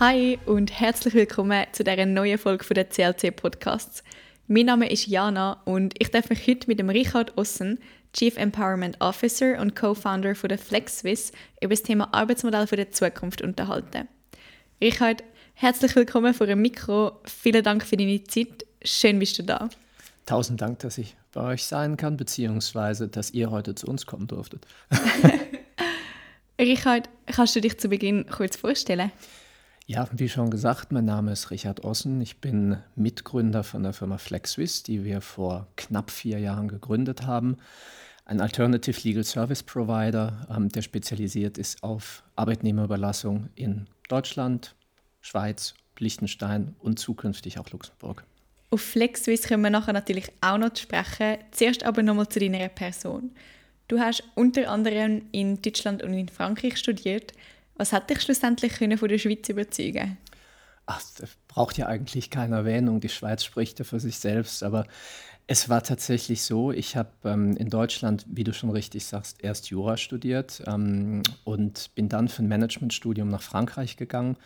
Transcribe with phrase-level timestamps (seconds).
[0.00, 4.04] Hi und herzlich willkommen zu dieser neuen Folge von der CLC Podcasts.
[4.46, 7.80] Mein Name ist Jana und ich darf mich heute mit dem Richard Ossen,
[8.12, 13.42] Chief Empowerment Officer und Co-Founder von der FlexSwiss, über das Thema Arbeitsmodell für die Zukunft
[13.42, 14.06] unterhalten.
[14.80, 15.24] Richard,
[15.54, 17.18] herzlich willkommen vor dem Mikro.
[17.24, 18.66] Vielen Dank für deine Zeit.
[18.84, 19.68] Schön bist du da.
[20.26, 24.28] Tausend Dank, dass ich bei euch sein kann, beziehungsweise dass ihr heute zu uns kommen
[24.28, 24.64] durftet.
[26.60, 29.10] Richard, kannst du dich zu Beginn kurz vorstellen?
[29.90, 32.20] Ja, wie schon gesagt, mein Name ist Richard Ossen.
[32.20, 37.56] Ich bin Mitgründer von der Firma FlexSwiss, die wir vor knapp vier Jahren gegründet haben.
[38.26, 44.74] Ein Alternative Legal Service Provider, ähm, der spezialisiert ist auf Arbeitnehmerüberlassung in Deutschland,
[45.22, 48.24] Schweiz, Liechtenstein und zukünftig auch Luxemburg.
[48.68, 51.38] Auf FlexSwiss können wir nachher natürlich auch noch sprechen.
[51.50, 53.30] Zuerst aber nochmal zu deiner Person.
[53.88, 57.32] Du hast unter anderem in Deutschland und in Frankreich studiert.
[57.78, 60.18] Was hat dich schlussendlich von der Schweiz überzeugen
[60.90, 63.00] Ach, das braucht ja eigentlich keine Erwähnung.
[63.00, 64.62] Die Schweiz spricht ja für sich selbst.
[64.62, 64.86] Aber
[65.46, 69.68] es war tatsächlich so, ich habe ähm, in Deutschland, wie du schon richtig sagst, erst
[69.68, 74.36] Jura studiert ähm, und bin dann für ein Managementstudium nach Frankreich gegangen.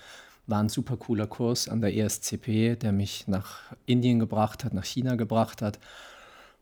[0.48, 4.84] War ein super cooler Kurs an der ESCP, der mich nach Indien gebracht hat, nach
[4.84, 5.78] China gebracht hat.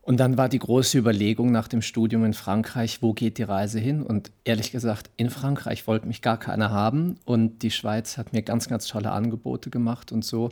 [0.03, 3.79] Und dann war die große Überlegung nach dem Studium in Frankreich, wo geht die Reise
[3.79, 4.01] hin?
[4.01, 7.19] Und ehrlich gesagt, in Frankreich wollte mich gar keiner haben.
[7.23, 10.11] Und die Schweiz hat mir ganz, ganz tolle Angebote gemacht.
[10.11, 10.49] Und so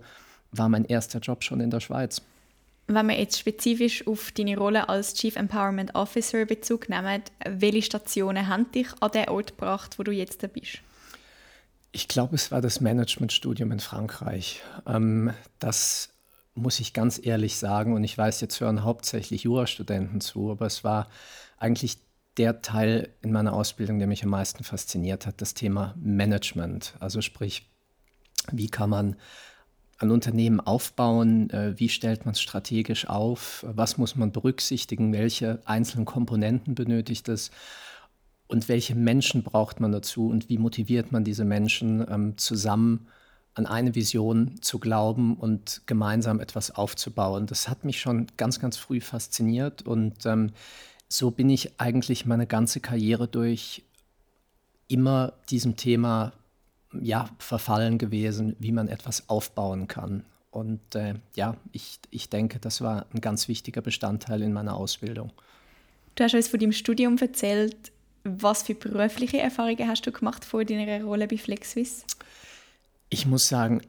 [0.51, 2.21] war mein erster Job schon in der Schweiz.
[2.85, 8.47] Wenn wir jetzt spezifisch auf deine Rolle als Chief Empowerment Officer Bezug nehmen, welche Stationen
[8.47, 10.79] haben dich an den Ort gebracht, wo du jetzt bist?
[11.91, 14.61] Ich glaube, es war das Managementstudium in Frankreich.
[14.87, 16.09] Ähm, das
[16.55, 20.83] muss ich ganz ehrlich sagen, und ich weiß, jetzt hören hauptsächlich Jurastudenten zu, aber es
[20.83, 21.07] war
[21.57, 21.99] eigentlich
[22.37, 26.95] der Teil in meiner Ausbildung, der mich am meisten fasziniert hat, das Thema Management.
[26.99, 27.69] Also sprich,
[28.51, 29.15] wie kann man
[29.97, 35.59] ein Unternehmen aufbauen, äh, wie stellt man es strategisch auf, was muss man berücksichtigen, welche
[35.65, 37.51] einzelnen Komponenten benötigt es?
[38.47, 40.27] Und welche Menschen braucht man dazu?
[40.27, 43.07] Und wie motiviert man diese Menschen ähm, zusammen
[43.53, 47.45] an eine Vision zu glauben und gemeinsam etwas aufzubauen.
[47.45, 50.51] Das hat mich schon ganz, ganz früh fasziniert und ähm,
[51.07, 53.83] so bin ich eigentlich meine ganze Karriere durch
[54.87, 56.33] immer diesem Thema
[57.01, 60.23] ja, verfallen gewesen, wie man etwas aufbauen kann.
[60.51, 65.31] Und äh, ja, ich, ich denke, das war ein ganz wichtiger Bestandteil in meiner Ausbildung.
[66.15, 67.91] Du hast uns von deinem Studium erzählt.
[68.23, 72.05] Was für berufliche Erfahrungen hast du gemacht vor deiner Rolle bei FlexSwiss?
[73.09, 73.81] Ich muss sagen,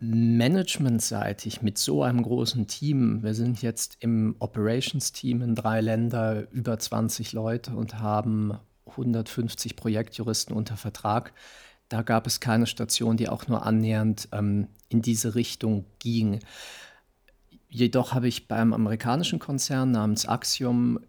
[0.00, 6.78] managementseitig mit so einem großen Team, wir sind jetzt im Operations-Team in drei Ländern über
[6.78, 8.54] 20 Leute und haben
[8.86, 11.32] 150 Projektjuristen unter Vertrag.
[11.90, 16.40] Da gab es keine Station, die auch nur annähernd ähm, in diese Richtung ging.
[17.68, 21.00] Jedoch habe ich beim amerikanischen Konzern namens Axiom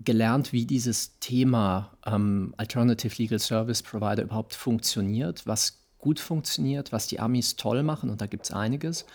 [0.00, 7.06] gelernt, wie dieses Thema ähm, Alternative Legal Service Provider überhaupt funktioniert, was gut funktioniert, was
[7.06, 9.06] die Amis toll machen, und da gibt es einiges,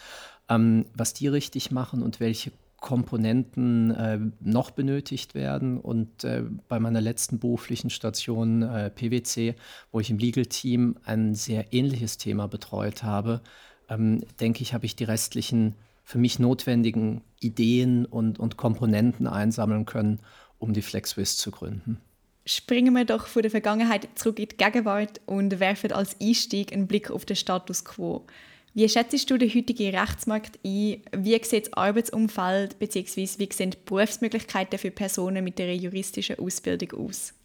[0.50, 5.80] ähm, was die richtig machen und welche Komponenten äh, noch benötigt werden.
[5.80, 9.56] Und äh, bei meiner letzten beruflichen Station äh, PwC,
[9.92, 13.42] wo ich im Legal Team ein sehr ähnliches Thema betreut habe,
[13.88, 19.86] ähm, denke ich, habe ich die restlichen für mich notwendigen Ideen und, und Komponenten einsammeln
[19.86, 20.22] können,
[20.58, 22.00] um die FlexWiz zu gründen.
[22.50, 26.88] Springen wir doch von der Vergangenheit zurück in die Gegenwart und werfen als Einstieg einen
[26.88, 28.26] Blick auf den Status quo.
[28.74, 31.04] Wie schätzt du den heutigen Rechtsmarkt ein?
[31.16, 33.28] Wie sieht das Arbeitsumfeld bzw.
[33.38, 37.36] wie sehen die Berufsmöglichkeiten für Personen mit einer juristischen Ausbildung aus?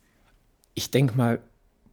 [0.73, 1.39] Ich denke mal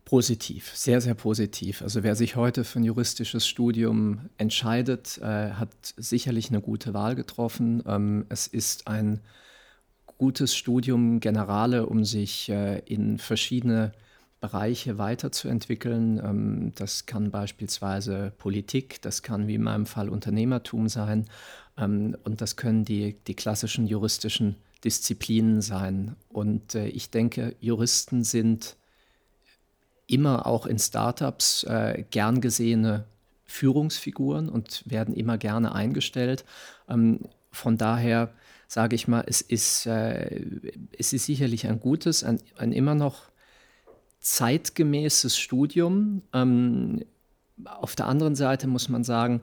[0.06, 1.82] positiv, sehr, sehr positiv.
[1.82, 7.16] Also wer sich heute für ein juristisches Studium entscheidet, äh, hat sicherlich eine gute Wahl
[7.16, 7.84] getroffen.
[7.86, 9.20] Ähm, es ist ein
[10.22, 13.92] gutes Studium Generale, um sich äh, in verschiedene
[14.40, 16.22] Bereiche weiterzuentwickeln.
[16.24, 21.26] Ähm, das kann beispielsweise Politik, das kann wie in meinem Fall Unternehmertum sein
[21.76, 26.16] ähm, und das können die, die klassischen juristischen Disziplinen sein.
[26.30, 28.76] Und äh, ich denke, Juristen sind
[30.06, 33.06] immer auch in Startups äh, gern gesehene
[33.46, 36.46] Führungsfiguren und werden immer gerne eingestellt.
[36.88, 37.22] Ähm,
[37.52, 38.34] von daher
[38.72, 40.46] sage ich mal, es ist, äh,
[40.98, 43.24] es ist sicherlich ein gutes, ein, ein immer noch
[44.22, 46.22] zeitgemäßes Studium.
[46.32, 47.04] Ähm,
[47.66, 49.42] auf der anderen Seite muss man sagen,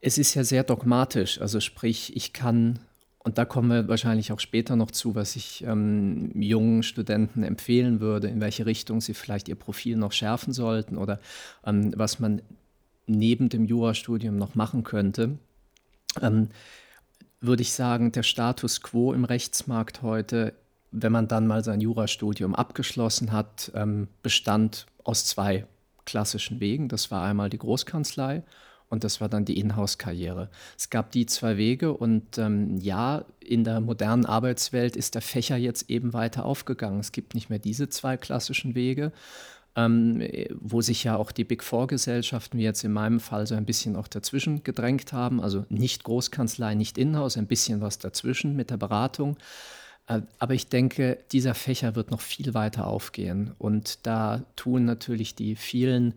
[0.00, 1.38] es ist ja sehr dogmatisch.
[1.38, 2.78] Also sprich, ich kann,
[3.18, 8.00] und da kommen wir wahrscheinlich auch später noch zu, was ich ähm, jungen Studenten empfehlen
[8.00, 11.20] würde, in welche Richtung sie vielleicht ihr Profil noch schärfen sollten oder
[11.66, 12.40] ähm, was man
[13.06, 15.38] neben dem Jurastudium noch machen könnte,
[16.22, 16.48] ähm,
[17.46, 20.54] würde ich sagen, der Status quo im Rechtsmarkt heute,
[20.90, 25.66] wenn man dann mal sein Jurastudium abgeschlossen hat, ähm, bestand aus zwei
[26.04, 26.88] klassischen Wegen.
[26.88, 28.42] Das war einmal die Großkanzlei
[28.88, 30.50] und das war dann die Inhouse-Karriere.
[30.78, 35.56] Es gab die zwei Wege und ähm, ja, in der modernen Arbeitswelt ist der Fächer
[35.56, 37.00] jetzt eben weiter aufgegangen.
[37.00, 39.12] Es gibt nicht mehr diese zwei klassischen Wege,
[39.76, 40.22] ähm,
[40.60, 43.96] wo sich ja auch die Big Four-Gesellschaften, wie jetzt in meinem Fall, so ein bisschen
[43.96, 45.40] auch dazwischen gedrängt haben.
[45.40, 49.36] Also nicht Großkanzlei, nicht Inhouse, ein bisschen was dazwischen mit der Beratung.
[50.06, 53.52] Äh, aber ich denke, dieser Fächer wird noch viel weiter aufgehen.
[53.58, 56.14] Und da tun natürlich die vielen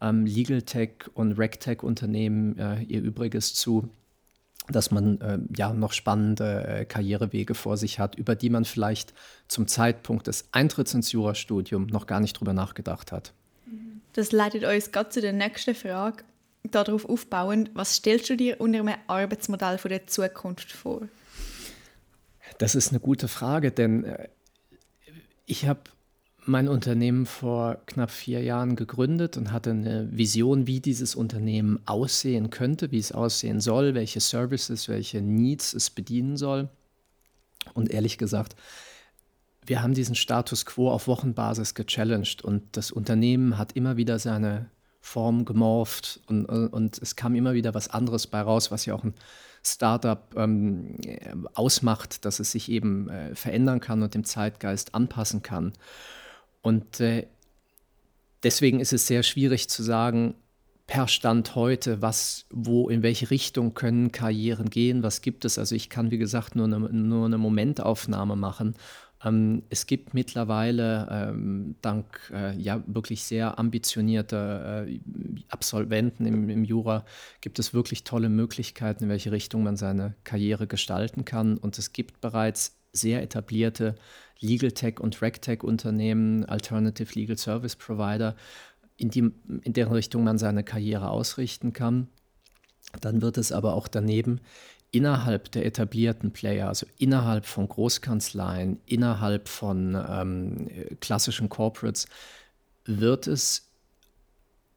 [0.00, 3.88] ähm, Legal Tech und RegTech-Unternehmen äh, ihr Übriges zu,
[4.68, 9.12] dass man äh, ja noch spannende äh, Karrierewege vor sich hat, über die man vielleicht
[9.48, 13.32] zum Zeitpunkt des Eintritts ins Jurastudium noch gar nicht drüber nachgedacht hat.
[14.14, 16.24] Das leitet uns gerade zu der nächsten Frage.
[16.70, 21.08] Darauf aufbauend, was stellst du dir unter einem Arbeitsmodell für die Zukunft vor?
[22.58, 24.28] Das ist eine gute Frage, denn äh,
[25.46, 25.82] ich habe
[26.46, 32.50] mein Unternehmen vor knapp vier Jahren gegründet und hatte eine Vision, wie dieses Unternehmen aussehen
[32.50, 36.68] könnte, wie es aussehen soll, welche Services, welche Needs es bedienen soll.
[37.72, 38.56] Und ehrlich gesagt,
[39.66, 44.68] wir haben diesen Status quo auf Wochenbasis gechallenged und das Unternehmen hat immer wieder seine
[45.00, 49.04] Form gemorpht und, und es kam immer wieder was anderes bei raus, was ja auch
[49.04, 49.14] ein
[49.66, 50.96] Startup ähm,
[51.54, 55.72] ausmacht, dass es sich eben äh, verändern kann und dem Zeitgeist anpassen kann.
[56.64, 57.26] Und äh,
[58.42, 60.34] deswegen ist es sehr schwierig zu sagen,
[60.86, 65.58] per Stand heute, was, wo, in welche Richtung können Karrieren gehen, was gibt es.
[65.58, 68.76] Also ich kann, wie gesagt, nur eine, nur eine Momentaufnahme machen.
[69.22, 75.00] Ähm, es gibt mittlerweile ähm, dank äh, ja wirklich sehr ambitionierter äh,
[75.50, 77.04] Absolventen im, im, Jura,
[77.42, 81.58] gibt es wirklich tolle Möglichkeiten, in welche Richtung man seine Karriere gestalten kann.
[81.58, 83.96] Und es gibt bereits sehr etablierte
[84.44, 88.36] Legal Tech und RegTech Unternehmen, Alternative Legal Service Provider,
[88.96, 89.30] in, die,
[89.62, 92.08] in deren Richtung man seine Karriere ausrichten kann.
[93.00, 94.40] Dann wird es aber auch daneben
[94.90, 100.68] innerhalb der etablierten Player, also innerhalb von Großkanzleien, innerhalb von ähm,
[101.00, 102.06] klassischen Corporates,
[102.84, 103.70] wird es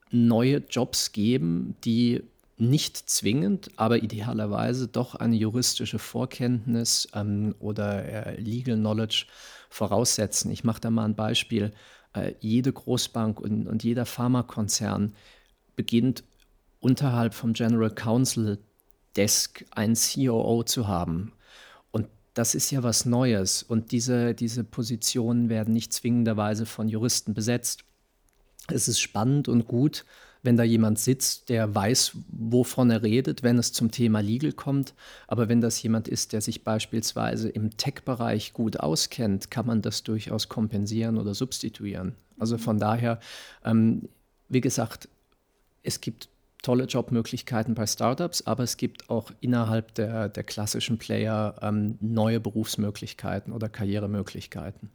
[0.09, 2.23] neue Jobs geben, die
[2.57, 9.25] nicht zwingend, aber idealerweise doch eine juristische Vorkenntnis ähm, oder äh, Legal Knowledge
[9.69, 10.51] voraussetzen.
[10.51, 11.71] Ich mache da mal ein Beispiel.
[12.13, 15.13] Äh, jede Großbank und, und jeder Pharmakonzern
[15.75, 16.23] beginnt
[16.79, 18.59] unterhalb vom General Counsel
[19.15, 21.33] Desk einen COO zu haben.
[21.91, 23.63] Und das ist ja was Neues.
[23.63, 27.83] Und diese, diese Positionen werden nicht zwingenderweise von Juristen besetzt.
[28.67, 30.05] Es ist spannend und gut,
[30.43, 34.93] wenn da jemand sitzt, der weiß, wovon er redet, wenn es zum Thema Legal kommt.
[35.27, 40.03] Aber wenn das jemand ist, der sich beispielsweise im Tech-Bereich gut auskennt, kann man das
[40.03, 42.15] durchaus kompensieren oder substituieren.
[42.39, 43.19] Also von daher,
[43.63, 44.09] ähm,
[44.49, 45.09] wie gesagt,
[45.83, 46.29] es gibt
[46.61, 52.39] tolle Jobmöglichkeiten bei Startups, aber es gibt auch innerhalb der, der klassischen Player ähm, neue
[52.39, 54.89] Berufsmöglichkeiten oder Karrieremöglichkeiten.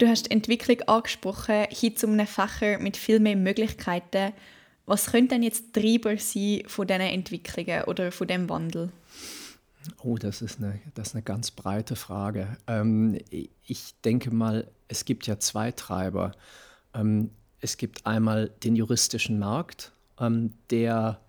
[0.00, 4.32] Du hast Entwicklung angesprochen, hin zu einem Fächer mit viel mehr Möglichkeiten.
[4.86, 8.92] Was könnte denn jetzt Treiber sein von diesen Entwicklungen oder von dem Wandel?
[10.02, 12.56] Oh, das ist eine, das ist eine ganz breite Frage.
[12.66, 16.32] Ähm, ich denke mal, es gibt ja zwei Treiber.
[16.94, 17.28] Ähm,
[17.60, 21.20] es gibt einmal den juristischen Markt, ähm, der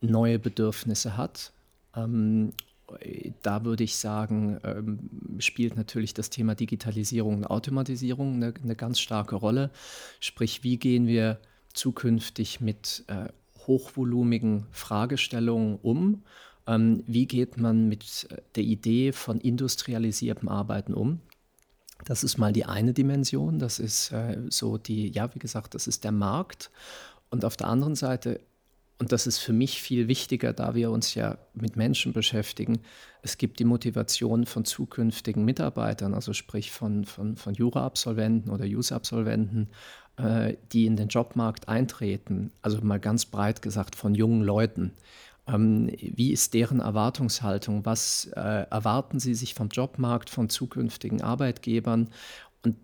[0.00, 1.52] neue Bedürfnisse hat.
[3.42, 8.98] Da würde ich sagen, ähm, spielt natürlich das Thema Digitalisierung und Automatisierung eine, eine, ganz
[8.98, 9.70] starke Rolle.
[10.20, 11.38] Sprich, wie gehen wir
[11.74, 13.28] zukünftig mit äh,
[13.66, 16.22] hochvolumigen Fragestellungen um?
[16.66, 21.20] Ähm, wie geht man mit der Idee von industrialisiertem Arbeiten um?
[22.04, 25.86] Das ist mal die eine Dimension, das ist äh, so die, ja, wie gesagt, das
[25.86, 26.70] ist der Markt.
[27.30, 28.40] Und auf der anderen Seite,
[28.98, 32.80] und das ist für mich viel wichtiger, da wir uns ja mit Menschen beschäftigen,
[33.22, 39.68] es gibt die Motivation von zukünftigen Mitarbeitern, also sprich von, von, von Jura-Absolventen oder User-Absolventen,
[40.16, 44.92] äh, die in den Jobmarkt eintreten, also mal ganz breit gesagt von jungen Leuten.
[45.46, 47.86] Ähm, wie ist deren Erwartungshaltung?
[47.86, 52.08] Was äh, erwarten sie sich vom Jobmarkt, von zukünftigen Arbeitgebern?
[52.64, 52.74] Und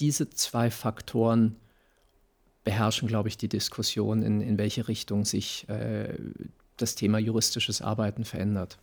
[0.00, 1.54] diese zwei Faktoren
[2.64, 6.14] beherrschen, glaube ich, die Diskussion, in, in welche Richtung sich äh,
[6.76, 8.78] das Thema juristisches Arbeiten verändert.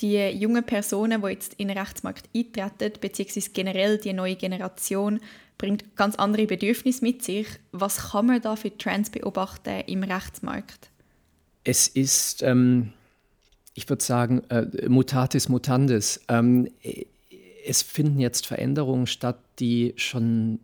[0.00, 5.20] Die jungen Personen, die jetzt in den Rechtsmarkt eintreten, beziehungsweise generell die neue Generation,
[5.58, 7.46] bringt ganz andere Bedürfnisse mit sich.
[7.72, 10.90] Was kann man da für Trends beobachten im Rechtsmarkt?
[11.64, 12.92] Es ist, ähm,
[13.74, 16.20] ich würde sagen, äh, mutatis mutandis.
[16.28, 16.68] Ähm,
[17.66, 20.60] es finden jetzt Veränderungen statt, die schon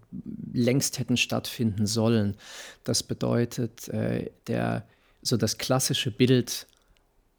[0.52, 2.36] längst hätten stattfinden sollen.
[2.84, 4.86] Das bedeutet, äh, der,
[5.22, 6.66] so das klassische Bild,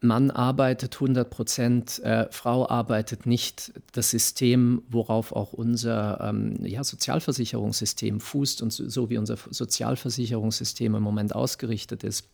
[0.00, 6.84] Mann arbeitet 100 Prozent, äh, Frau arbeitet nicht, das System, worauf auch unser ähm, ja,
[6.84, 12.28] Sozialversicherungssystem fußt und so, so wie unser Sozialversicherungssystem im Moment ausgerichtet ist,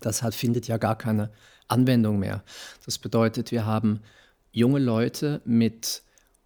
[0.00, 1.30] das hat, findet ja gar keine
[1.66, 2.44] Anwendung mehr.
[2.84, 4.00] Das bedeutet, wir haben
[4.52, 6.03] junge Leute mit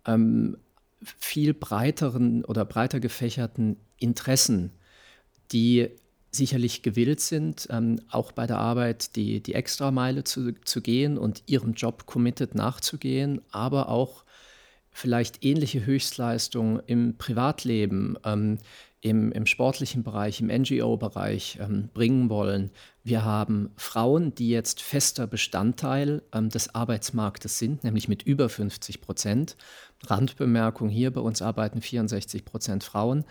[0.08, 0.56] ähm,
[1.02, 4.72] viel breiteren oder breiter gefächerten Interessen,
[5.52, 5.90] die
[6.30, 11.42] sicherlich gewillt sind, ähm, auch bei der Arbeit die, die Extrameile zu, zu gehen und
[11.46, 14.24] ihrem Job committed nachzugehen, aber auch
[14.90, 18.58] vielleicht ähnliche Höchstleistungen im Privatleben, ähm,
[19.00, 22.70] im, im sportlichen Bereich, im NGO-Bereich ähm, bringen wollen.
[23.04, 29.00] Wir haben Frauen, die jetzt fester Bestandteil ähm, des Arbeitsmarktes sind, nämlich mit über 50
[29.00, 29.56] Prozent.
[30.06, 33.24] Randbemerkung hier, bei uns arbeiten 64 Prozent Frauen.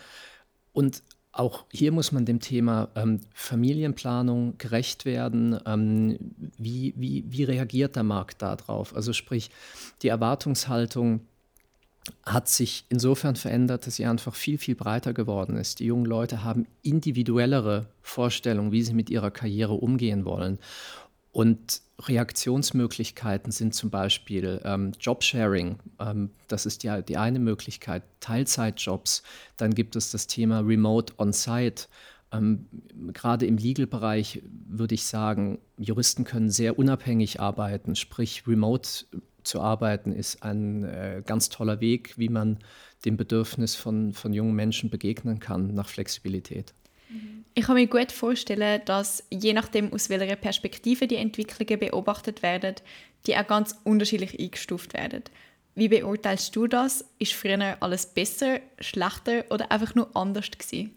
[0.74, 5.60] Und auch hier muss man dem Thema ähm, Familienplanung gerecht werden.
[5.66, 6.18] Ähm,
[6.58, 8.96] wie, wie, wie reagiert der Markt darauf?
[8.96, 9.52] Also sprich,
[10.02, 11.22] die Erwartungshaltung
[12.24, 15.80] hat sich insofern verändert, dass sie einfach viel, viel breiter geworden ist.
[15.80, 20.58] Die jungen Leute haben individuellere Vorstellungen, wie sie mit ihrer Karriere umgehen wollen.
[21.32, 29.24] Und Reaktionsmöglichkeiten sind zum Beispiel ähm, Jobsharing, ähm, das ist ja die eine Möglichkeit, Teilzeitjobs.
[29.58, 31.88] Dann gibt es das Thema Remote On-Site.
[32.32, 32.68] Ähm,
[33.14, 38.90] gerade im Legal-Bereich würde ich sagen, Juristen können sehr unabhängig arbeiten, sprich Remote
[39.44, 42.60] zu arbeiten, ist ein äh, ganz toller Weg, wie man
[43.06, 46.74] dem Bedürfnis von, von jungen Menschen begegnen kann nach Flexibilität.
[47.58, 52.76] Ich kann mir gut vorstellen, dass je nachdem, aus welcher Perspektive die Entwicklungen beobachtet werden,
[53.26, 55.24] die auch ganz unterschiedlich eingestuft werden.
[55.74, 57.04] Wie beurteilst du das?
[57.18, 60.92] Ist früher alles besser, schlechter oder einfach nur anders gewesen?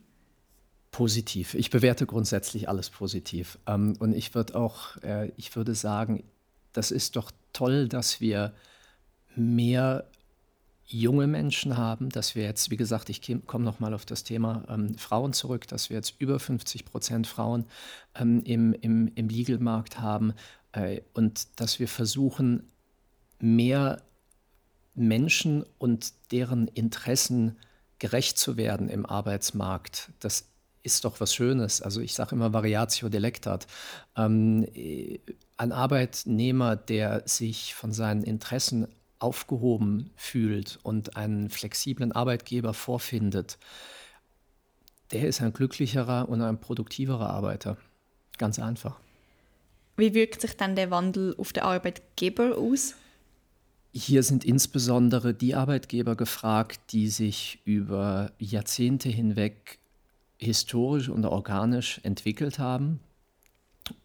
[0.90, 1.54] Positiv.
[1.54, 3.58] Ich bewerte grundsätzlich alles positiv.
[3.66, 6.24] Ähm, und ich würde auch, äh, ich würde sagen,
[6.74, 8.52] das ist doch toll, dass wir
[9.34, 10.10] mehr
[10.92, 14.96] junge Menschen haben, dass wir jetzt, wie gesagt, ich komme nochmal auf das Thema ähm,
[14.98, 17.66] Frauen zurück, dass wir jetzt über 50 Prozent Frauen
[18.14, 20.32] ähm, im, im, im Legal-Markt haben
[20.72, 22.70] äh, und dass wir versuchen,
[23.38, 24.02] mehr
[24.94, 27.56] Menschen und deren Interessen
[27.98, 30.10] gerecht zu werden im Arbeitsmarkt.
[30.20, 30.46] Das
[30.82, 31.82] ist doch was Schönes.
[31.82, 33.66] Also ich sage immer Variatio Delectat.
[34.16, 34.66] Ähm,
[35.56, 38.88] ein Arbeitnehmer, der sich von seinen Interessen
[39.20, 43.58] aufgehoben fühlt und einen flexiblen Arbeitgeber vorfindet,
[45.12, 47.76] der ist ein glücklicherer und ein produktiverer Arbeiter.
[48.38, 48.98] Ganz einfach.
[49.96, 52.94] Wie wirkt sich dann der Wandel auf den Arbeitgeber aus?
[53.92, 59.78] Hier sind insbesondere die Arbeitgeber gefragt, die sich über Jahrzehnte hinweg
[60.38, 63.00] historisch und organisch entwickelt haben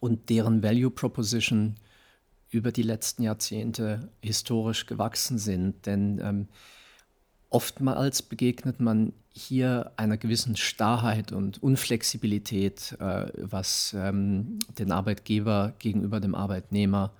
[0.00, 1.76] und deren Value Proposition
[2.56, 5.86] über die letzten Jahrzehnte historisch gewachsen sind.
[5.86, 6.48] Denn ähm,
[7.50, 16.20] oftmals begegnet man hier einer gewissen Starrheit und Unflexibilität, äh, was ähm, den Arbeitgeber gegenüber
[16.20, 17.12] dem Arbeitnehmer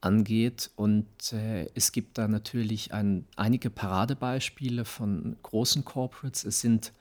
[0.00, 0.70] angeht.
[0.76, 6.44] Und äh, es gibt da natürlich ein, einige Paradebeispiele von großen Corporates.
[6.44, 6.92] Es sind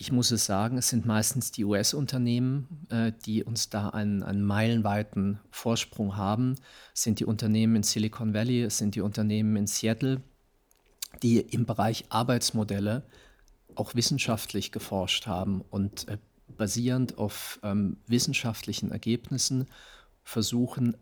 [0.00, 4.42] ich muss es sagen, es sind meistens die US-Unternehmen, äh, die uns da einen, einen,
[4.42, 6.54] meilenweiten Vorsprung haben.
[6.94, 10.22] Es sind die Unternehmen in Silicon Valley, es sind die Unternehmen in Seattle,
[11.22, 13.02] die im Bereich Arbeitsmodelle
[13.74, 16.16] auch wissenschaftlich geforscht haben und äh,
[16.56, 19.66] basierend auf ähm, wissenschaftlichen Ergebnissen
[20.24, 20.96] versuchen,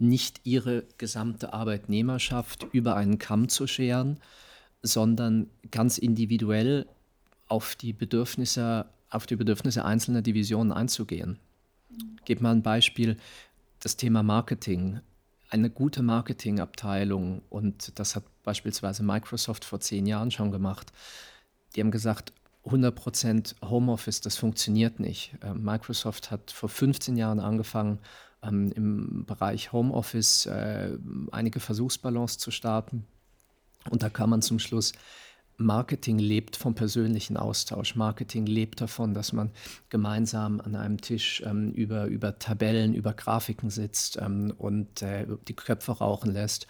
[0.00, 4.18] nicht ihre gesamte Arbeitnehmerschaft über einen Kamm zu scheren,
[4.82, 6.86] sondern ganz individuell
[7.50, 11.38] auf die Bedürfnisse, auf die Bedürfnisse einzelner Divisionen einzugehen.
[12.18, 13.16] Ich gebe mal ein Beispiel,
[13.80, 15.00] das Thema Marketing.
[15.48, 20.92] Eine gute Marketingabteilung, und das hat beispielsweise Microsoft vor zehn Jahren schon gemacht,
[21.74, 22.32] die haben gesagt,
[22.64, 25.34] 100% Homeoffice, das funktioniert nicht.
[25.42, 27.98] Ähm, Microsoft hat vor 15 Jahren angefangen,
[28.42, 30.96] ähm, im Bereich Homeoffice äh,
[31.32, 33.06] einige Versuchsballons zu starten.
[33.88, 34.92] Und da kam man zum Schluss,
[35.60, 37.94] Marketing lebt vom persönlichen Austausch.
[37.94, 39.50] Marketing lebt davon, dass man
[39.90, 45.54] gemeinsam an einem Tisch ähm, über, über Tabellen, über Grafiken sitzt ähm, und äh, die
[45.54, 46.66] Köpfe rauchen lässt.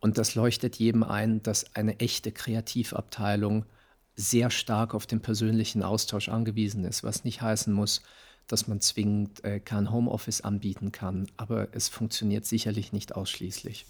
[0.00, 3.66] Und das leuchtet jedem ein, dass eine echte Kreativabteilung
[4.14, 8.02] sehr stark auf den persönlichen Austausch angewiesen ist, was nicht heißen muss,
[8.46, 13.84] dass man zwingend äh, kein Homeoffice anbieten kann, aber es funktioniert sicherlich nicht ausschließlich.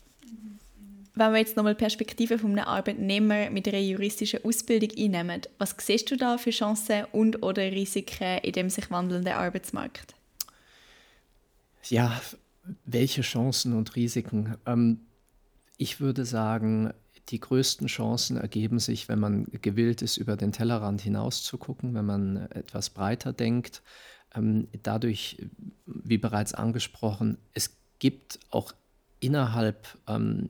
[1.18, 6.08] Wenn wir jetzt nochmal Perspektive von einem Arbeitnehmer mit einer juristischen Ausbildung einnehmen, was siehst
[6.12, 10.14] du da für Chancen und oder Risiken in dem sich wandelnden Arbeitsmarkt?
[11.88, 12.20] Ja,
[12.84, 14.58] welche Chancen und Risiken?
[14.64, 15.00] Ähm,
[15.76, 16.92] ich würde sagen,
[17.30, 21.94] die größten Chancen ergeben sich, wenn man gewillt ist, über den Tellerrand hinaus zu gucken,
[21.94, 23.82] wenn man etwas breiter denkt,
[24.36, 25.38] ähm, dadurch,
[25.84, 28.72] wie bereits angesprochen, es gibt auch
[29.18, 30.48] innerhalb ähm,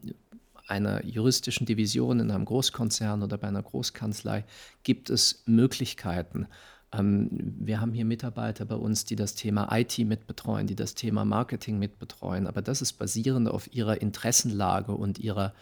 [0.69, 4.45] einer juristischen Division in einem Großkonzern oder bei einer Großkanzlei
[4.83, 6.47] gibt es Möglichkeiten.
[6.93, 11.25] Ähm, wir haben hier Mitarbeiter bei uns, die das Thema IT mitbetreuen, die das Thema
[11.25, 15.55] Marketing mitbetreuen, aber das ist basierend auf ihrer Interessenlage und ihrer,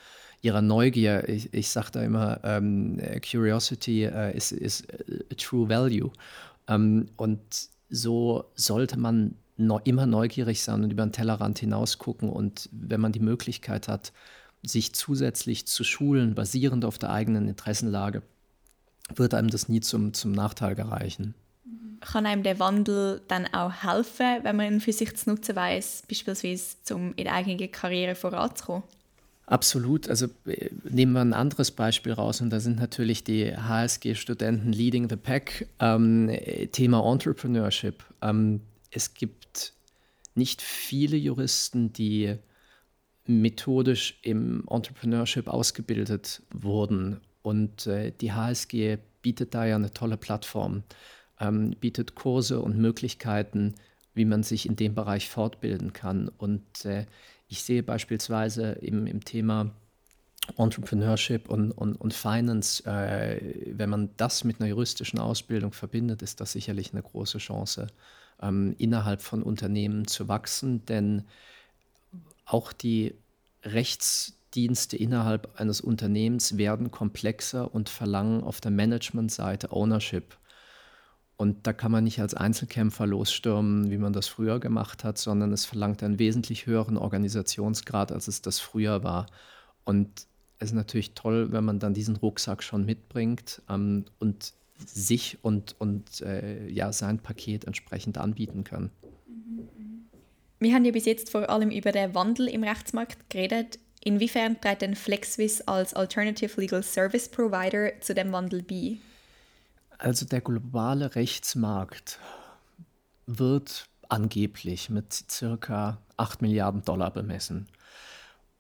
[0.43, 1.29] ihrer Neugier.
[1.29, 4.87] Ich, ich sage da immer, ähm, Curiosity uh, is, is
[5.31, 6.11] a true value.
[6.69, 7.41] Ähm, und
[7.89, 12.29] so sollte man no, immer neugierig sein und über den Tellerrand hinaus gucken.
[12.29, 14.13] Und wenn man die Möglichkeit hat,
[14.67, 18.23] sich zusätzlich zu schulen, basierend auf der eigenen Interessenlage,
[19.15, 21.35] wird einem das nie zum, zum Nachteil gereichen.
[22.01, 26.05] Kann einem der Wandel dann auch helfen, wenn man ihn für sich zu nutzen weiß,
[26.09, 28.83] beispielsweise um in der eigenen Karriere voranzukommen?
[29.47, 30.09] Absolut.
[30.09, 35.09] Also äh, nehmen wir ein anderes Beispiel raus und da sind natürlich die HSG-Studenten leading
[35.09, 35.69] the pack.
[35.79, 36.31] Ähm,
[36.73, 38.05] Thema Entrepreneurship.
[38.23, 39.73] Ähm, es gibt
[40.35, 42.37] nicht viele Juristen, die
[43.29, 47.21] methodisch im Entrepreneurship ausgebildet wurden.
[47.43, 50.83] Und äh, die HSG bietet da ja eine tolle Plattform,
[51.41, 53.75] ähm, bietet Kurse und Möglichkeiten,
[54.15, 56.29] wie man sich in dem Bereich fortbilden kann.
[56.39, 57.07] Und äh,
[57.49, 59.71] ich sehe beispielsweise im, im Thema
[60.57, 63.41] Entrepreneurship und, und, und Finance, äh,
[63.73, 67.89] wenn man das mit einer juristischen Ausbildung verbindet, ist das sicherlich eine große Chance,
[68.41, 71.25] ähm, innerhalb von Unternehmen zu wachsen, denn
[72.47, 73.15] auch die
[73.63, 80.39] Rechtsdienste innerhalb eines Unternehmens werden komplexer und verlangen auf der Managementseite Ownership.
[81.37, 85.53] Und da kann man nicht als Einzelkämpfer losstürmen, wie man das früher gemacht hat, sondern
[85.53, 89.27] es verlangt einen wesentlich höheren Organisationsgrad, als es das früher war.
[89.85, 90.09] Und
[90.59, 95.75] es ist natürlich toll, wenn man dann diesen Rucksack schon mitbringt ähm, und sich und,
[95.79, 98.91] und äh, ja, sein Paket entsprechend anbieten kann.
[100.59, 103.79] Wir haben ja bis jetzt vor allem über den Wandel im Rechtsmarkt geredet.
[104.03, 108.99] Inwiefern trägt denn FlexSwiss als Alternative Legal Service Provider zu dem Wandel bei?
[109.99, 112.19] Also der globale Rechtsmarkt
[113.27, 117.67] wird angeblich mit circa 8 Milliarden Dollar bemessen.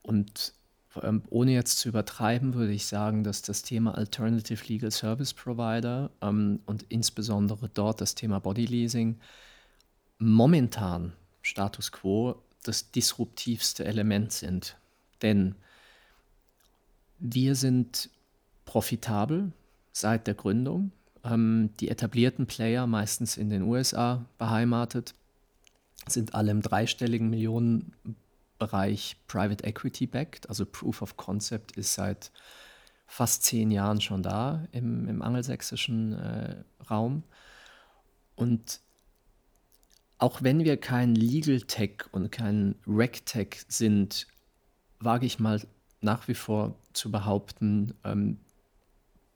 [0.02, 0.52] Und
[1.02, 6.10] ähm, ohne jetzt zu übertreiben, würde ich sagen, dass das Thema Alternative Legal Service Provider
[6.20, 9.18] ähm, und insbesondere dort das Thema Body Leasing
[10.18, 11.12] momentan
[11.46, 14.76] Status quo das disruptivste Element sind.
[15.22, 15.54] Denn
[17.18, 18.10] wir sind
[18.64, 19.52] profitabel
[19.92, 20.90] seit der Gründung
[21.24, 25.14] ähm, die etablierten Player, meistens in den USA beheimatet,
[26.06, 30.48] sind alle im dreistelligen Millionenbereich Private Equity backed.
[30.48, 32.30] Also Proof of Concept ist seit
[33.06, 36.56] fast zehn Jahren schon da im, im angelsächsischen äh,
[36.90, 37.22] Raum.
[38.34, 38.80] Und
[40.18, 44.26] auch wenn wir kein Legal Tech und kein Rec Tech sind,
[44.98, 45.60] wage ich mal
[46.00, 48.38] nach wie vor zu behaupten, ähm,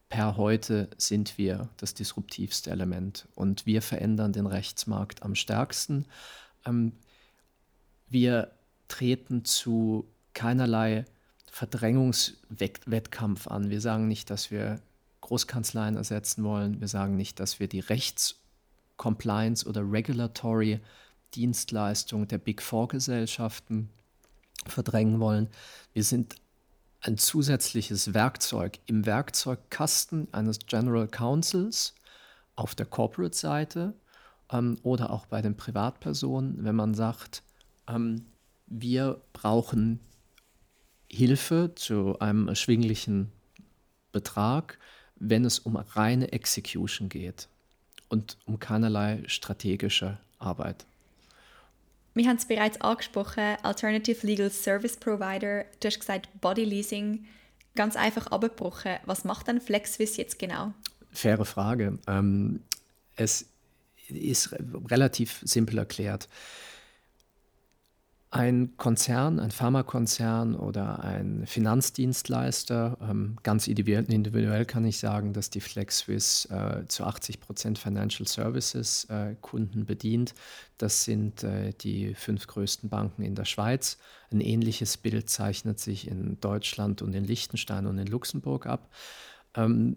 [0.08, 6.06] per heute sind wir das disruptivste Element und wir verändern den Rechtsmarkt am stärksten.
[6.66, 6.92] Ähm,
[8.08, 8.50] wir
[8.88, 11.04] treten zu keinerlei
[11.50, 13.70] Verdrängungswettkampf an.
[13.70, 14.80] Wir sagen nicht, dass wir
[15.20, 16.80] Großkanzleien ersetzen wollen.
[16.80, 17.80] Wir sagen nicht, dass wir die
[19.00, 20.80] Rechtscompliance oder Regulatory
[21.34, 23.88] Dienstleistung der Big Four Gesellschaften
[24.66, 25.48] verdrängen wollen.
[25.92, 26.34] Wir sind
[27.00, 31.94] ein zusätzliches Werkzeug im Werkzeugkasten eines General Counsels
[32.56, 33.94] auf der Corporate-Seite
[34.52, 37.42] ähm, oder auch bei den Privatpersonen, wenn man sagt,
[37.88, 38.26] ähm,
[38.66, 40.00] wir brauchen
[41.10, 43.32] Hilfe zu einem erschwinglichen
[44.12, 44.78] Betrag,
[45.16, 47.48] wenn es um reine Execution geht
[48.10, 50.84] und um keinerlei strategische Arbeit.
[52.12, 55.64] Wir haben es bereits angesprochen, Alternative Legal Service Provider.
[55.80, 57.24] Du hast gesagt Body Leasing.
[57.76, 60.74] Ganz einfach abgebrochen, was macht dann FlexSwiss jetzt genau?
[61.12, 61.98] Faire Frage.
[62.08, 62.60] Ähm,
[63.14, 63.46] es
[64.08, 64.54] ist
[64.90, 66.28] relativ simpel erklärt.
[68.32, 75.60] Ein Konzern, ein Pharmakonzern oder ein Finanzdienstleister, ähm, ganz individuell kann ich sagen, dass die
[75.60, 80.34] FlexSwiss äh, zu 80 Prozent Financial Services äh, Kunden bedient.
[80.78, 83.98] Das sind äh, die fünf größten Banken in der Schweiz.
[84.30, 88.90] Ein ähnliches Bild zeichnet sich in Deutschland und in Liechtenstein und in Luxemburg ab.
[89.56, 89.96] Ähm,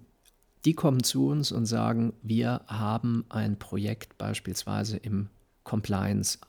[0.65, 5.30] die kommen zu uns und sagen, wir haben ein Projekt beispielsweise im
[5.63, 6.39] Compliance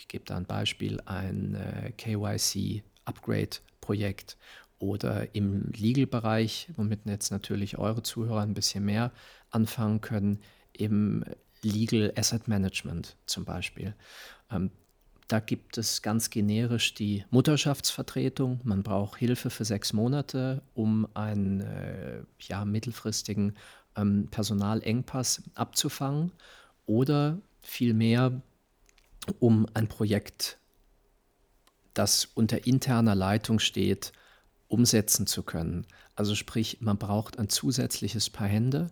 [0.00, 4.38] ich gebe da ein Beispiel, ein äh, KYC-Upgrade-Projekt
[4.78, 9.12] oder im Legal-Bereich, womit jetzt natürlich eure Zuhörer ein bisschen mehr
[9.50, 10.38] anfangen können,
[10.72, 11.22] im
[11.60, 13.94] Legal Asset Management zum Beispiel.
[14.50, 14.70] Ähm,
[15.28, 18.60] da gibt es ganz generisch die Mutterschaftsvertretung.
[18.64, 23.54] Man braucht Hilfe für sechs Monate, um einen äh, ja, mittelfristigen
[23.96, 26.32] ähm, Personalengpass abzufangen.
[26.86, 28.40] Oder vielmehr
[29.38, 30.58] um ein Projekt,
[31.94, 34.12] das unter interner Leitung steht,
[34.68, 35.86] umsetzen zu können.
[36.14, 38.90] Also sprich, man braucht ein zusätzliches Paar Hände,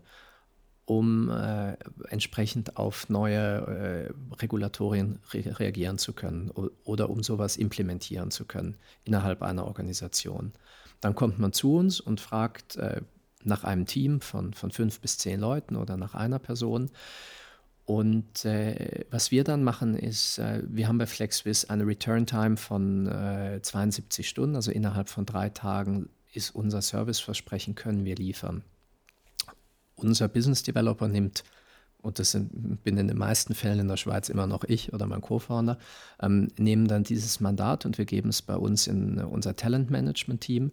[0.84, 1.74] um äh,
[2.08, 6.50] entsprechend auf neue äh, Regulatorien re reagieren zu können
[6.84, 10.52] oder um sowas implementieren zu können innerhalb einer Organisation.
[11.00, 13.02] Dann kommt man zu uns und fragt äh,
[13.44, 16.90] nach einem Team von, von fünf bis zehn Leuten oder nach einer Person,
[17.88, 22.58] und äh, was wir dann machen, ist, äh, wir haben bei FlexWiz eine Return Time
[22.58, 28.62] von äh, 72 Stunden, also innerhalb von drei Tagen ist unser Serviceversprechen, können wir liefern.
[29.96, 31.44] Unser Business Developer nimmt,
[32.02, 35.06] und das sind, bin in den meisten Fällen in der Schweiz immer noch ich oder
[35.06, 35.78] mein Co-Founder,
[36.20, 40.42] ähm, nehmen dann dieses Mandat und wir geben es bei uns in unser Talent Management
[40.42, 40.72] Team.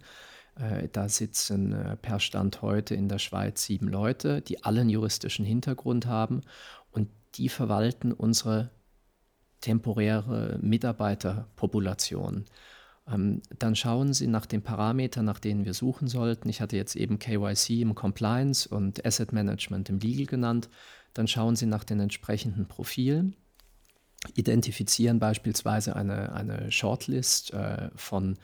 [0.59, 4.89] Äh, da sitzen äh, per Stand heute in der Schweiz sieben Leute, die alle einen
[4.89, 6.41] juristischen Hintergrund haben
[7.37, 8.71] die verwalten unsere
[9.61, 12.45] temporäre Mitarbeiterpopulation.
[13.07, 16.49] Ähm, dann schauen Sie nach den Parametern, nach denen wir suchen sollten.
[16.49, 20.69] Ich hatte jetzt eben KYC im Compliance und Asset Management im Legal genannt.
[21.13, 23.35] Dann schauen Sie nach den entsprechenden Profilen,
[24.33, 28.37] identifizieren beispielsweise eine, eine Shortlist äh, von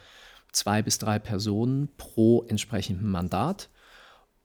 [0.52, 3.70] zwei bis drei Personen pro entsprechendem Mandat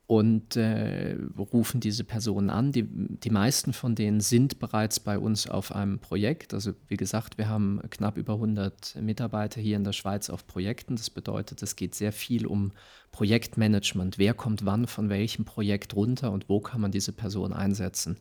[0.06, 2.70] und äh, rufen diese Personen an.
[2.70, 6.54] Die, die meisten von denen sind bereits bei uns auf einem Projekt.
[6.54, 10.94] Also wie gesagt, wir haben knapp über 100 Mitarbeiter hier in der Schweiz auf Projekten.
[10.94, 12.70] Das bedeutet, es geht sehr viel um
[13.10, 14.16] Projektmanagement.
[14.16, 18.16] Wer kommt wann von welchem Projekt runter und wo kann man diese Person einsetzen?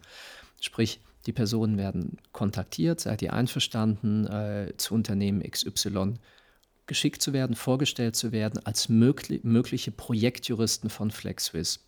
[0.59, 6.15] Sprich, die Personen werden kontaktiert, seid ihr einverstanden, äh, zu Unternehmen XY
[6.87, 11.79] geschickt zu werden, vorgestellt zu werden als möglich, mögliche Projektjuristen von FlexSwiss.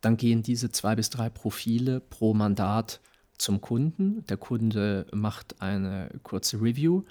[0.00, 3.00] Dann gehen diese zwei bis drei Profile pro Mandat
[3.38, 4.24] zum Kunden.
[4.26, 7.04] Der Kunde macht eine kurze Review,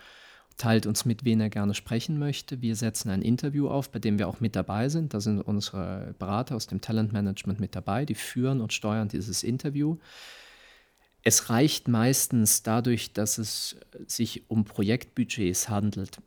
[0.57, 2.61] teilt uns mit, wen er gerne sprechen möchte.
[2.61, 5.13] Wir setzen ein Interview auf, bei dem wir auch mit dabei sind.
[5.13, 9.97] Da sind unsere Berater aus dem Talentmanagement mit dabei, die führen und steuern dieses Interview.
[11.23, 16.17] Es reicht meistens dadurch, dass es sich um Projektbudgets handelt,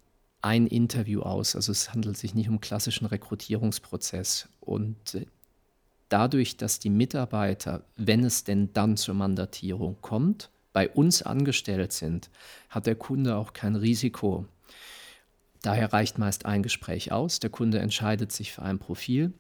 [0.41, 1.55] ein Interview aus.
[1.55, 4.49] Also es handelt sich nicht um klassischen Rekrutierungsprozess.
[4.61, 5.27] Und äh,
[6.09, 12.31] dadurch, dass die Mitarbeiter, wenn es denn dann zur Mandatierung kommt, bei uns angestellt sind,
[12.71, 14.47] hat der Kunde auch kein Risiko.
[15.63, 17.41] Daher reicht meist ein Gespräch aus.
[17.41, 19.33] Der Kunde entscheidet sich für ein Profil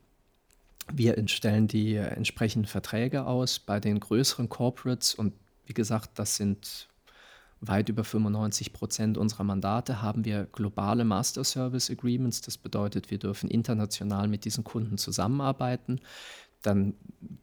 [0.92, 5.34] wir stellen die äh, entsprechenden Verträge aus bei den größeren Corporates und
[5.66, 6.88] wie gesagt, das sind
[7.60, 12.40] weit über 95 Prozent unserer Mandate haben wir globale Master Service Agreements.
[12.40, 16.00] Das bedeutet, wir dürfen international mit diesen Kunden zusammenarbeiten.
[16.62, 16.94] Dann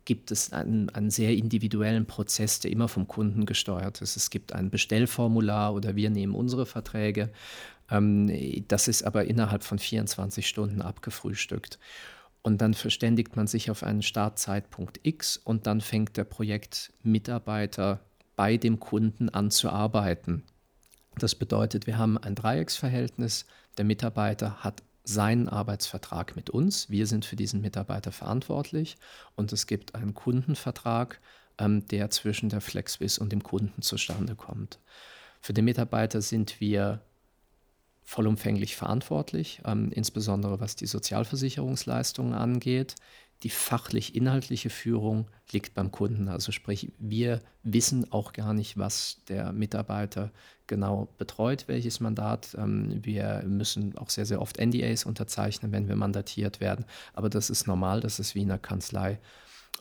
[0.06, 4.16] gibt es einen, einen sehr individuellen Prozess, der immer vom Kunden gesteuert ist.
[4.16, 7.32] Es gibt ein Bestellformular oder wir nehmen unsere Verträge.
[7.90, 11.80] Ähm, das ist aber innerhalb von 24 Stunden abgefrühstückt.
[12.42, 18.02] Und dann verständigt man sich auf einen Startzeitpunkt X und dann fängt der Projektmitarbeiter
[18.36, 20.44] bei dem Kunden an zu arbeiten.
[21.18, 23.46] Das bedeutet, wir haben ein Dreiecksverhältnis.
[23.78, 26.90] Der Mitarbeiter hat seinen Arbeitsvertrag mit uns.
[26.90, 28.98] Wir sind für diesen Mitarbeiter verantwortlich.
[29.36, 31.20] Und es gibt einen Kundenvertrag,
[31.60, 34.80] ähm, der zwischen der FlexWiss und dem Kunden zustande kommt.
[35.42, 37.02] Für den Mitarbeiter sind wir
[38.04, 42.96] vollumfänglich verantwortlich, ähm, insbesondere was die Sozialversicherungsleistungen angeht.
[43.44, 46.30] Die fachlich-inhaltliche Führung liegt beim Kunden.
[46.30, 50.32] Also sprich, wir wissen auch gar nicht, was der Mitarbeiter
[50.66, 52.56] genau betreut, welches Mandat.
[52.58, 56.86] Ähm, wir müssen auch sehr, sehr oft NDAs unterzeichnen, wenn wir mandatiert werden.
[57.14, 59.20] Aber das ist normal, das ist wie in der Kanzlei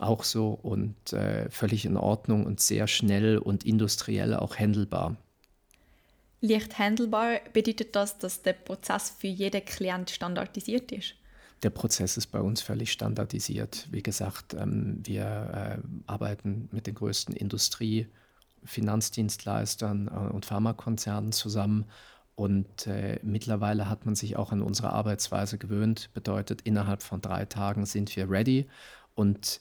[0.01, 5.16] auch so und äh, völlig in Ordnung und sehr schnell und industriell auch handelbar.
[6.40, 11.14] Leicht handelbar bedeutet das, dass der Prozess für jeden Klient standardisiert ist?
[11.62, 13.87] Der Prozess ist bei uns völlig standardisiert.
[13.90, 18.09] Wie gesagt, ähm, wir äh, arbeiten mit den größten Industrie-,
[18.64, 21.87] Finanzdienstleistern äh, und Pharmakonzernen zusammen.
[22.35, 26.11] Und äh, mittlerweile hat man sich auch an unsere Arbeitsweise gewöhnt.
[26.14, 28.66] Bedeutet, innerhalb von drei Tagen sind wir ready.
[29.14, 29.61] Und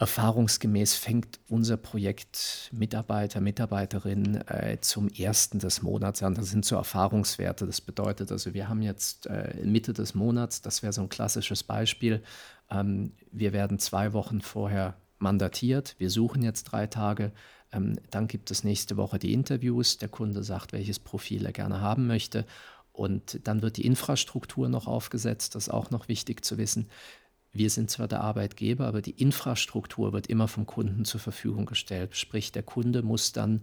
[0.00, 6.34] Erfahrungsgemäß fängt unser Projekt Mitarbeiter, Mitarbeiterin äh, zum ersten des Monats an.
[6.34, 7.66] Das sind so Erfahrungswerte.
[7.66, 11.62] Das bedeutet also, wir haben jetzt äh, Mitte des Monats, das wäre so ein klassisches
[11.62, 12.22] Beispiel.
[12.70, 15.96] Ähm, wir werden zwei Wochen vorher mandatiert.
[15.98, 17.30] Wir suchen jetzt drei Tage.
[17.70, 19.98] Ähm, dann gibt es nächste Woche die Interviews.
[19.98, 22.46] Der Kunde sagt, welches Profil er gerne haben möchte.
[22.92, 25.54] Und dann wird die Infrastruktur noch aufgesetzt.
[25.54, 26.88] Das ist auch noch wichtig zu wissen
[27.52, 32.16] wir sind zwar der Arbeitgeber, aber die Infrastruktur wird immer vom Kunden zur Verfügung gestellt.
[32.16, 33.62] Sprich, der Kunde muss dann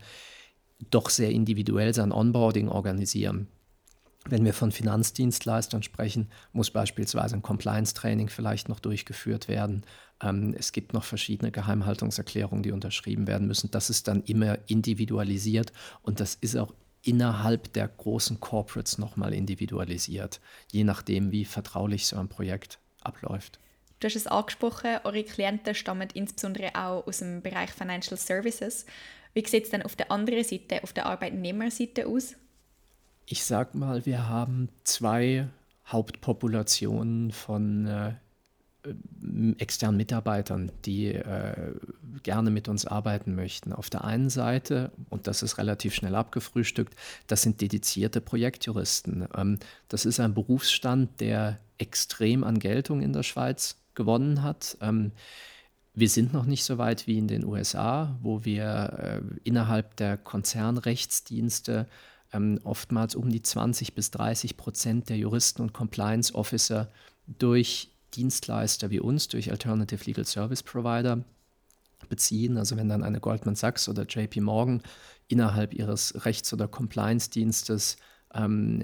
[0.91, 3.47] doch sehr individuell sein Onboarding organisieren.
[4.29, 9.83] Wenn wir von Finanzdienstleistern sprechen, muss beispielsweise ein Compliance-Training vielleicht noch durchgeführt werden.
[10.21, 13.71] Ähm, es gibt noch verschiedene Geheimhaltungserklärungen, die unterschrieben werden müssen.
[13.71, 15.71] Das ist dann immer individualisiert
[16.01, 16.73] und das ist auch
[17.03, 23.59] innerhalb der großen Corporates nochmal individualisiert, je nachdem, wie vertraulich so ein Projekt abläuft.
[23.99, 28.85] Du hast es angesprochen, eure Klienten stammen insbesondere auch aus dem Bereich Financial Services.
[29.33, 32.35] Wie sieht es denn auf der anderen Seite, auf der Arbeitnehmerseite aus?
[33.25, 35.47] Ich sag mal, wir haben zwei
[35.87, 38.13] Hauptpopulationen von äh,
[39.57, 41.73] externen Mitarbeitern, die äh,
[42.23, 43.73] gerne mit uns arbeiten möchten.
[43.73, 46.95] Auf der einen Seite, und das ist relativ schnell abgefrühstückt,
[47.27, 49.27] das sind dedizierte Projektjuristen.
[49.35, 54.77] Ähm, das ist ein Berufsstand, der extrem an Geltung in der Schweiz gewonnen hat.
[54.79, 55.11] Ähm,
[55.93, 60.15] wir sind noch nicht so weit wie in den USA, wo wir äh, innerhalb der
[60.15, 61.87] Konzernrechtsdienste
[62.31, 66.89] ähm, oftmals um die 20 bis 30 Prozent der Juristen und Compliance Officer
[67.25, 71.23] durch Dienstleister wie uns, durch Alternative Legal Service Provider
[72.09, 72.57] beziehen.
[72.57, 74.83] Also wenn dann eine Goldman Sachs oder JP Morgan
[75.27, 77.97] innerhalb ihres Rechts- oder Compliance-Dienstes
[78.33, 78.81] ähm,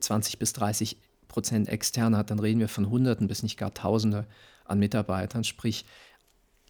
[0.00, 0.96] 20 äh, bis 30
[1.30, 4.26] Prozent externe hat, dann reden wir von Hunderten bis nicht gar Tausende
[4.66, 5.44] an Mitarbeitern.
[5.44, 5.86] Sprich,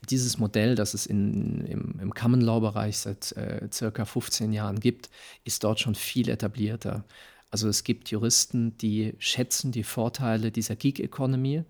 [0.08, 5.10] dieses Modell, das es in, im, im Common Law-Bereich seit äh, circa 15 Jahren gibt,
[5.44, 7.04] ist dort schon viel etablierter.
[7.50, 11.64] Also es gibt Juristen, die schätzen die Vorteile dieser Gig-Economy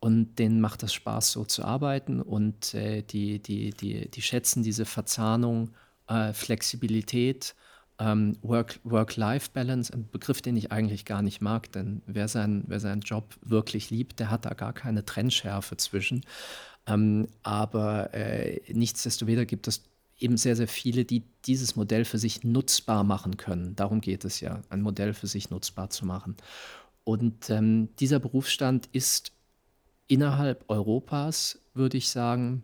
[0.00, 4.62] und denen macht es Spaß, so zu arbeiten und äh, die, die, die, die schätzen
[4.62, 5.70] diese Verzahnung,
[6.08, 7.54] äh, Flexibilität
[7.98, 13.02] ähm, Work-Life-Balance, ein Begriff, den ich eigentlich gar nicht mag, denn wer, sein, wer seinen
[13.02, 16.22] Job wirklich liebt, der hat da gar keine Trennschärfe zwischen.
[16.86, 19.84] Ähm, aber äh, nichtsdestoweniger gibt es
[20.18, 23.76] eben sehr, sehr viele, die dieses Modell für sich nutzbar machen können.
[23.76, 26.36] Darum geht es ja, ein Modell für sich nutzbar zu machen.
[27.04, 29.32] Und ähm, dieser Berufsstand ist
[30.06, 32.62] innerhalb Europas, würde ich sagen,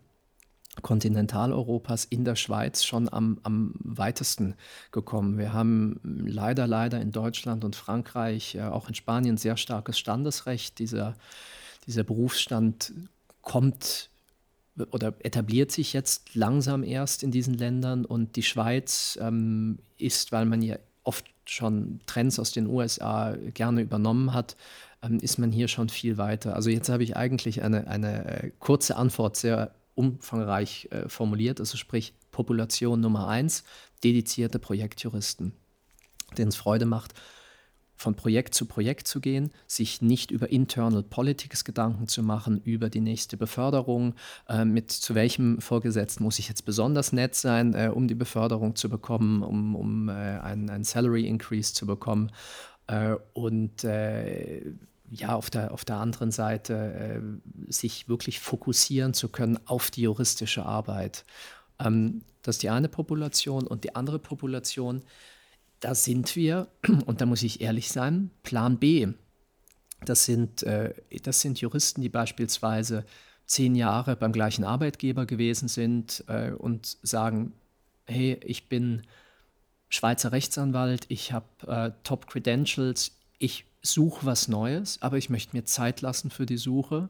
[0.81, 4.55] Kontinentaleuropas in der Schweiz schon am, am weitesten
[4.91, 5.37] gekommen.
[5.37, 10.79] Wir haben leider, leider in Deutschland und Frankreich, äh, auch in Spanien sehr starkes Standesrecht.
[10.79, 11.15] Dieser,
[11.87, 12.93] dieser Berufsstand
[13.41, 14.09] kommt
[14.91, 20.45] oder etabliert sich jetzt langsam erst in diesen Ländern und die Schweiz ähm, ist, weil
[20.45, 24.55] man ja oft schon Trends aus den USA gerne übernommen hat,
[25.03, 26.55] ähm, ist man hier schon viel weiter.
[26.55, 31.77] Also jetzt habe ich eigentlich eine, eine äh, kurze Antwort sehr umfangreich äh, formuliert, also
[31.77, 33.63] sprich Population Nummer eins,
[34.03, 35.53] dedizierte Projektjuristen,
[36.37, 37.13] denen es Freude macht,
[37.95, 42.89] von Projekt zu Projekt zu gehen, sich nicht über Internal Politics Gedanken zu machen, über
[42.89, 44.15] die nächste Beförderung,
[44.49, 48.75] äh, mit zu welchem Vorgesetzten muss ich jetzt besonders nett sein, äh, um die Beförderung
[48.75, 52.31] zu bekommen, um, um äh, einen, einen Salary Increase zu bekommen.
[52.87, 54.63] Äh, und äh,
[55.11, 60.03] ja, auf der, auf der anderen Seite äh, sich wirklich fokussieren zu können auf die
[60.03, 61.25] juristische Arbeit.
[61.79, 65.03] Ähm, das ist die eine Population und die andere Population,
[65.81, 66.69] da sind wir,
[67.05, 69.09] und da muss ich ehrlich sein, Plan B.
[70.05, 70.93] Das sind, äh,
[71.23, 73.05] das sind Juristen, die beispielsweise
[73.45, 77.51] zehn Jahre beim gleichen Arbeitgeber gewesen sind äh, und sagen,
[78.05, 79.01] hey, ich bin
[79.89, 86.01] Schweizer Rechtsanwalt, ich habe äh, Top-Credentials, ich suche was Neues, aber ich möchte mir Zeit
[86.01, 87.09] lassen für die Suche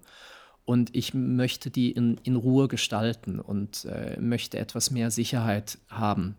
[0.65, 6.37] und ich möchte die in, in Ruhe gestalten und äh, möchte etwas mehr Sicherheit haben.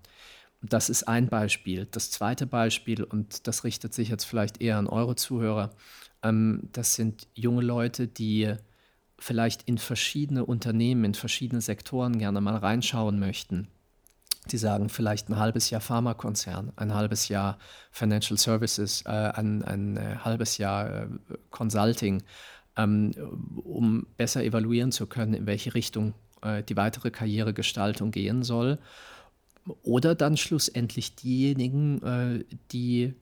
[0.62, 1.86] Das ist ein Beispiel.
[1.90, 5.70] Das zweite Beispiel, und das richtet sich jetzt vielleicht eher an eure Zuhörer,
[6.22, 8.54] ähm, das sind junge Leute, die
[9.18, 13.68] vielleicht in verschiedene Unternehmen, in verschiedene Sektoren gerne mal reinschauen möchten
[14.50, 17.58] die sagen vielleicht ein halbes Jahr Pharmakonzern, ein halbes Jahr
[17.90, 21.06] Financial Services, äh, ein, ein äh, halbes Jahr äh,
[21.50, 22.22] Consulting,
[22.76, 23.12] ähm,
[23.62, 28.78] um besser evaluieren zu können, in welche Richtung äh, die weitere Karrieregestaltung gehen soll.
[29.82, 33.14] Oder dann schlussendlich diejenigen, äh, die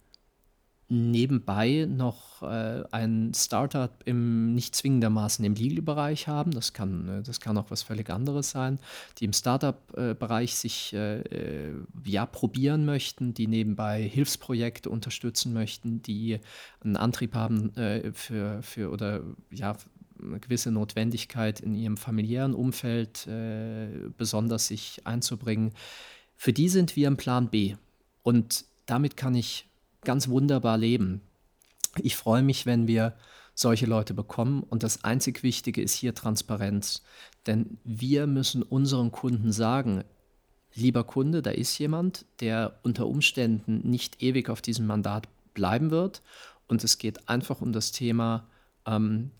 [0.90, 6.50] nebenbei noch äh, ein Startup im nicht zwingendermaßen im Legal-Bereich haben.
[6.50, 8.80] Das kann, äh, das kann auch was völlig anderes sein,
[9.18, 11.74] die im Startup-Bereich sich äh, äh,
[12.04, 16.40] ja probieren möchten, die nebenbei Hilfsprojekte unterstützen möchten, die
[16.80, 19.22] einen Antrieb haben äh, für, für oder
[19.52, 19.76] ja
[20.20, 25.72] eine gewisse Notwendigkeit in ihrem familiären Umfeld äh, besonders sich einzubringen.
[26.36, 27.76] Für die sind wir im Plan B.
[28.22, 29.69] Und damit kann ich
[30.02, 31.20] ganz wunderbar leben.
[31.98, 33.14] Ich freue mich, wenn wir
[33.54, 34.62] solche Leute bekommen.
[34.62, 37.02] Und das einzig Wichtige ist hier Transparenz.
[37.46, 40.04] Denn wir müssen unseren Kunden sagen,
[40.74, 46.22] lieber Kunde, da ist jemand, der unter Umständen nicht ewig auf diesem Mandat bleiben wird.
[46.68, 48.46] Und es geht einfach um das Thema
[48.86, 49.30] ähm,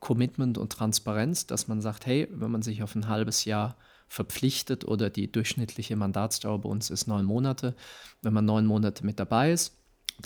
[0.00, 3.76] Commitment und Transparenz, dass man sagt, hey, wenn man sich auf ein halbes Jahr
[4.08, 7.76] verpflichtet oder die durchschnittliche Mandatsdauer bei uns ist neun Monate,
[8.22, 9.76] wenn man neun Monate mit dabei ist,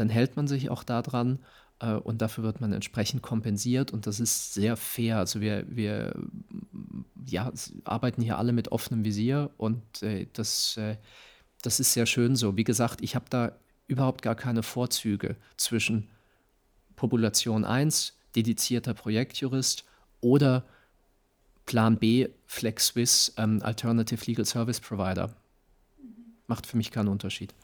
[0.00, 1.38] dann hält man sich auch daran
[1.80, 5.18] äh, und dafür wird man entsprechend kompensiert und das ist sehr fair.
[5.18, 6.14] Also wir, wir
[7.26, 7.52] ja,
[7.85, 10.96] arbeiten hier alle mit offenem Visier und äh, das, äh,
[11.62, 12.57] das ist sehr schön so.
[12.57, 13.52] Wie gesagt, ich habe da
[13.87, 16.09] überhaupt gar keine Vorzüge zwischen
[16.96, 19.85] Population 1, dedizierter Projektjurist
[20.20, 20.64] oder
[21.66, 25.35] Plan B, Flex Swiss, ähm, Alternative Legal Service Provider.
[26.46, 27.54] Macht für mich keinen Unterschied.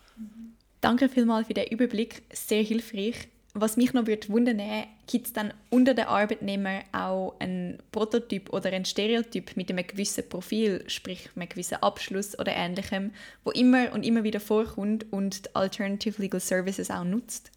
[0.81, 3.29] Danke vielmals für den Überblick, sehr hilfreich.
[3.53, 4.63] Was mich noch würde wundern,
[5.09, 10.29] gibt es dann unter den Arbeitnehmern auch einen Prototyp oder einen Stereotyp mit einem gewissen
[10.29, 13.11] Profil, sprich einem gewissen Abschluss oder ähnlichem,
[13.43, 17.51] wo immer und immer wieder vorkommt und Alternative Legal Services auch nutzt?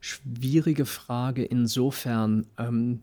[0.00, 2.48] Schwierige Frage insofern.
[2.58, 3.02] Ähm,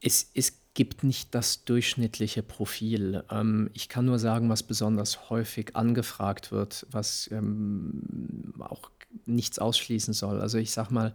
[0.00, 3.24] es, es gibt nicht das durchschnittliche Profil.
[3.30, 8.90] Ähm, ich kann nur sagen, was besonders häufig angefragt wird, was ähm, auch
[9.24, 10.40] nichts ausschließen soll.
[10.40, 11.14] Also ich sage mal,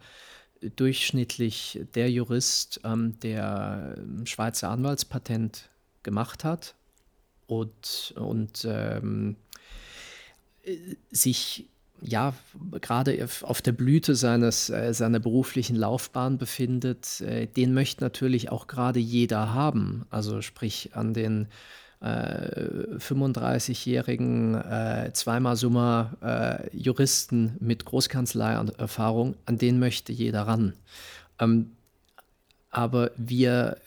[0.76, 5.70] durchschnittlich der Jurist, ähm, der Schweizer Anwaltspatent
[6.04, 6.76] gemacht hat
[7.48, 9.36] und, und ähm,
[11.12, 11.68] sich
[12.02, 12.34] ja,
[12.82, 18.68] gerade auf der Blüte seines, äh, seiner beruflichen Laufbahn befindet, äh, den möchte natürlich auch
[18.68, 20.06] gerade jeder haben.
[20.10, 21.48] Also sprich an den
[22.02, 30.74] äh, 35-jährigen äh, zweimal Summa äh, Juristen mit Großkanzlei-Erfahrung, an den möchte jeder ran.
[31.40, 31.72] Ähm,
[32.72, 33.78] aber wir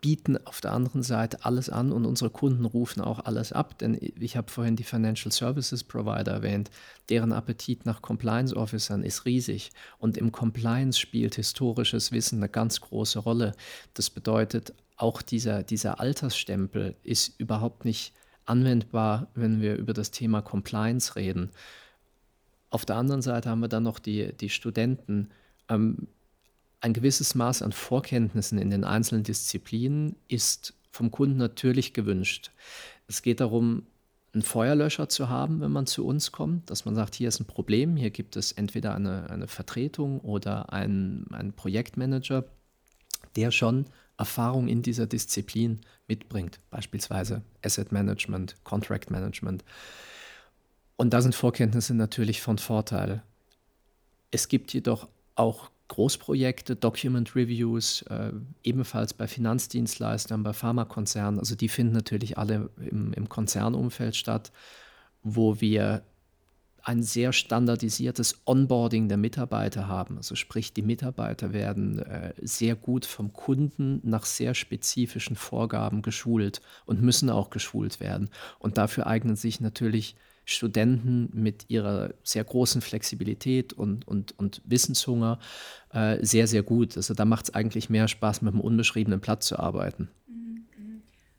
[0.00, 3.98] bieten auf der anderen Seite alles an und unsere Kunden rufen auch alles ab, denn
[4.00, 6.70] ich habe vorhin die Financial Services Provider erwähnt,
[7.08, 12.80] deren Appetit nach Compliance Officern ist riesig und im Compliance spielt historisches Wissen eine ganz
[12.80, 13.54] große Rolle.
[13.94, 18.12] Das bedeutet, auch dieser, dieser Altersstempel ist überhaupt nicht
[18.46, 21.50] anwendbar, wenn wir über das Thema Compliance reden.
[22.70, 25.30] Auf der anderen Seite haben wir dann noch die, die Studenten.
[25.68, 26.08] Ähm,
[26.80, 32.50] ein gewisses Maß an Vorkenntnissen in den einzelnen Disziplinen ist vom Kunden natürlich gewünscht.
[33.08, 33.86] Es geht darum,
[34.32, 37.46] einen Feuerlöscher zu haben, wenn man zu uns kommt, dass man sagt, hier ist ein
[37.46, 42.44] Problem, hier gibt es entweder eine, eine Vertretung oder einen, einen Projektmanager,
[43.36, 43.86] der schon
[44.18, 49.64] Erfahrung in dieser Disziplin mitbringt, beispielsweise Asset Management, Contract Management.
[50.96, 53.22] Und da sind Vorkenntnisse natürlich von Vorteil.
[54.30, 61.68] Es gibt jedoch auch Großprojekte, Document Reviews, äh, ebenfalls bei Finanzdienstleistern, bei Pharmakonzernen, also die
[61.68, 64.52] finden natürlich alle im, im Konzernumfeld statt,
[65.22, 66.02] wo wir
[66.82, 70.16] ein sehr standardisiertes Onboarding der Mitarbeiter haben.
[70.16, 76.62] Also sprich, die Mitarbeiter werden äh, sehr gut vom Kunden nach sehr spezifischen Vorgaben geschult
[76.86, 78.30] und müssen auch geschult werden.
[78.58, 80.16] Und dafür eignen sich natürlich
[80.48, 85.38] Studenten mit ihrer sehr großen Flexibilität und, und, und Wissenshunger
[85.92, 86.96] äh, sehr, sehr gut.
[86.96, 90.08] Also da macht es eigentlich mehr Spaß, mit einem unbeschriebenen Blatt zu arbeiten.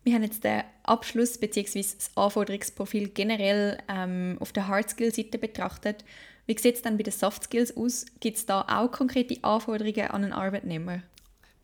[0.04, 1.82] Wir haben jetzt den Abschluss bzw.
[1.82, 6.06] das Anforderungsprofil generell ähm, auf der Hard Skill Seite betrachtet.
[6.46, 8.06] Wie sieht es dann bei den Soft Skills aus?
[8.20, 11.02] Gibt es da auch konkrete Anforderungen an einen Arbeitnehmer?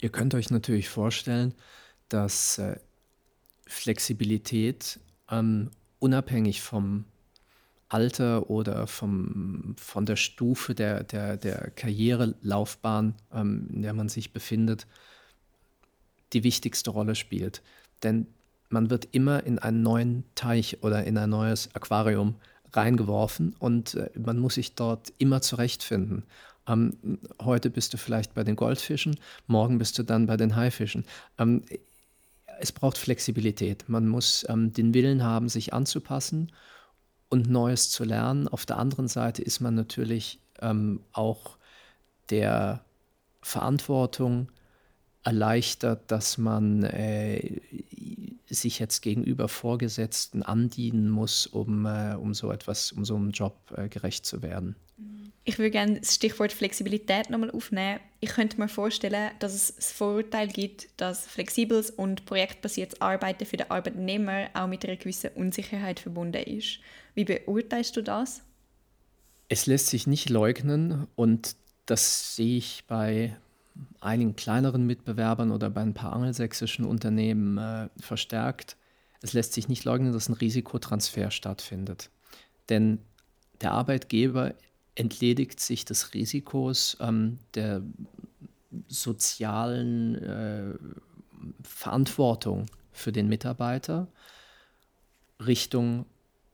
[0.01, 1.53] Ihr könnt euch natürlich vorstellen,
[2.09, 2.77] dass äh,
[3.67, 5.69] Flexibilität ähm,
[5.99, 7.05] unabhängig vom
[7.89, 14.33] Alter oder vom, von der Stufe der, der, der Karrierelaufbahn, ähm, in der man sich
[14.33, 14.87] befindet,
[16.33, 17.61] die wichtigste Rolle spielt.
[18.03, 18.27] Denn
[18.69, 22.35] man wird immer in einen neuen Teich oder in ein neues Aquarium
[22.73, 26.23] reingeworfen und äh, man muss sich dort immer zurechtfinden.
[26.67, 29.17] Ähm, heute bist du vielleicht bei den Goldfischen,
[29.47, 31.05] morgen bist du dann bei den Haifischen.
[31.37, 31.61] Ähm,
[32.59, 33.87] es braucht Flexibilität.
[33.87, 36.51] Man muss ähm, den Willen haben, sich anzupassen
[37.35, 38.47] und Neues zu lernen.
[38.47, 41.57] Auf der anderen Seite ist man natürlich ähm, auch
[42.29, 42.83] der
[43.41, 44.49] Verantwortung
[45.23, 47.59] erleichtert, dass man äh,
[48.47, 53.57] sich jetzt gegenüber Vorgesetzten andienen muss, um, äh, um so etwas, um so einem Job
[53.75, 54.75] äh, gerecht zu werden.
[55.47, 57.99] Ich würde gerne das Stichwort Flexibilität nochmal aufnehmen.
[58.19, 63.57] Ich könnte mir vorstellen, dass es das Vorurteil gibt, dass flexibles und projektbasiertes Arbeiten für
[63.57, 66.79] den Arbeitnehmer auch mit einer gewissen Unsicherheit verbunden ist.
[67.13, 68.41] Wie beurteilst du das?
[69.47, 73.37] Es lässt sich nicht leugnen und das sehe ich bei
[74.01, 78.77] einigen kleineren Mitbewerbern oder bei ein paar angelsächsischen Unternehmen äh, verstärkt.
[79.21, 82.09] Es lässt sich nicht leugnen, dass ein Risikotransfer stattfindet.
[82.69, 82.97] Denn
[83.61, 84.55] der Arbeitgeber
[84.95, 87.81] entledigt sich des Risikos ähm, der
[88.87, 90.73] sozialen äh,
[91.63, 94.07] Verantwortung für den Mitarbeiter
[95.45, 96.05] Richtung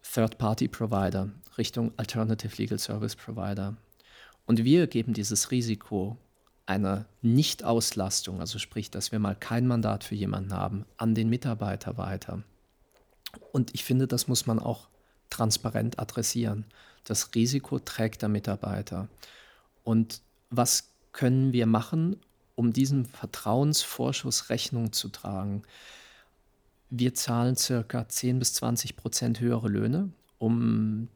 [0.02, 3.78] Third-Party-Provider, Richtung Alternative Legal Service Provider.
[4.46, 6.18] Und wir geben dieses Risiko
[6.66, 11.98] einer Nichtauslastung, also sprich, dass wir mal kein Mandat für jemanden haben, an den Mitarbeiter
[11.98, 12.44] weiter.
[13.52, 14.88] Und ich finde, das muss man auch
[15.32, 16.66] transparent adressieren.
[17.04, 19.10] Das Risiko trägt der Mitarbeiter.
[19.84, 20.22] Und
[20.52, 22.18] was können wir machen,
[22.56, 25.64] um diesem Vertrauensvorschuss Rechnung zu tragen?
[26.92, 31.08] Wir zahlen circa 10 bis 20 Prozent höhere Löhne, um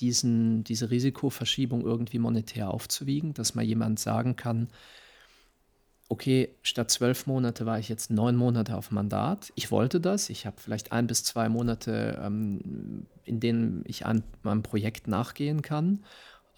[0.00, 4.68] diesen, diese Risikoverschiebung irgendwie monetär aufzuwiegen, dass mal jemand sagen kann,
[6.12, 9.50] okay, statt zwölf Monate war ich jetzt neun Monate auf Mandat.
[9.54, 10.28] Ich wollte das.
[10.28, 15.62] Ich habe vielleicht ein bis zwei Monate, ähm, in denen ich an meinem Projekt nachgehen
[15.62, 16.04] kann.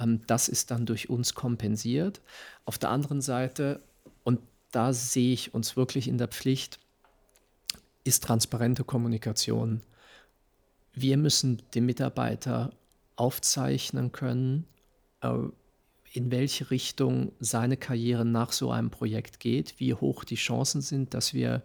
[0.00, 2.20] Ähm, das ist dann durch uns kompensiert.
[2.64, 3.80] Auf der anderen Seite,
[4.24, 4.40] und
[4.72, 6.80] da sehe ich uns wirklich in der Pflicht,
[8.02, 9.82] ist transparente Kommunikation.
[10.94, 12.72] Wir müssen dem Mitarbeiter
[13.14, 14.66] aufzeichnen können,
[15.20, 15.32] äh,
[16.14, 21.12] in welche Richtung seine Karriere nach so einem Projekt geht, wie hoch die Chancen sind,
[21.12, 21.64] dass wir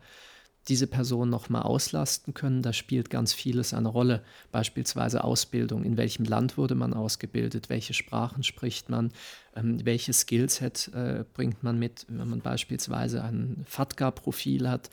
[0.67, 2.63] diese Person nochmal auslasten können.
[2.63, 5.83] Da spielt ganz vieles eine Rolle, beispielsweise Ausbildung.
[5.83, 7.69] In welchem Land wurde man ausgebildet?
[7.69, 9.11] Welche Sprachen spricht man?
[9.55, 14.89] Ähm, welche Skillset äh, bringt man mit, wenn man beispielsweise ein FATCA-Profil hat?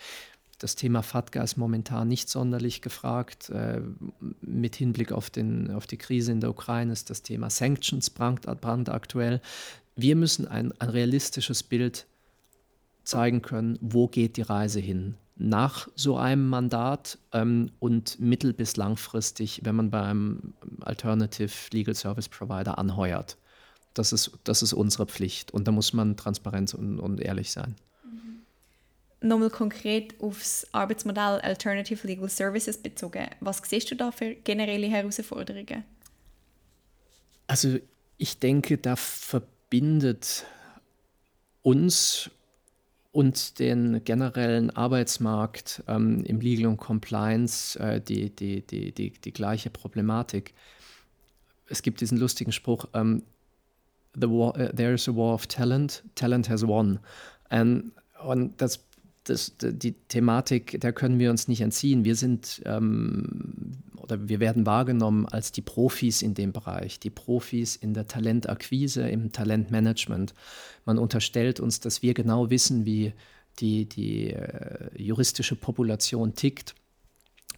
[0.59, 3.51] Das Thema FATCA ist momentan nicht sonderlich gefragt.
[3.51, 3.83] Äh,
[4.41, 9.41] mit Hinblick auf, den, auf die Krise in der Ukraine ist das Thema Sanctions brandaktuell.
[9.97, 12.07] Wir müssen ein, ein realistisches Bild
[13.05, 18.77] zeigen können, wo geht die Reise hin nach so einem Mandat ähm, und mittel- bis
[18.77, 23.37] langfristig, wenn man bei einem Alternative Legal Service Provider anheuert.
[23.93, 27.77] Das ist, das ist unsere Pflicht und da muss man transparent und, und ehrlich sein
[29.29, 33.29] nochmal konkret aufs Arbeitsmodell Alternative Legal Services bezogen.
[33.41, 35.85] Was siehst du da für generelle Herausforderungen?
[37.47, 37.79] Also
[38.19, 40.45] ich denke, da verbindet
[41.63, 42.31] uns
[43.13, 49.33] und den generellen Arbeitsmarkt ähm, im Legal und Compliance äh, die, die, die, die, die
[49.33, 50.53] gleiche Problematik.
[51.69, 53.23] Es gibt diesen lustigen Spruch, ähm,
[54.15, 56.99] the war, uh, there is a war of talent, talent has won.
[57.51, 58.85] Ähm, und das
[59.29, 62.05] das, die Thematik, da können wir uns nicht entziehen.
[62.05, 67.75] Wir sind ähm, oder wir werden wahrgenommen als die Profis in dem Bereich, die Profis
[67.75, 70.33] in der Talentakquise, im Talentmanagement.
[70.85, 73.13] Man unterstellt uns, dass wir genau wissen, wie
[73.59, 76.75] die, die äh, juristische Population tickt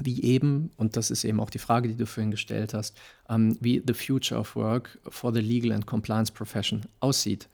[0.00, 2.96] wie eben, und das ist eben auch die Frage, die du vorhin gestellt hast,
[3.28, 7.48] ähm, wie the future of work for the legal and compliance profession aussieht.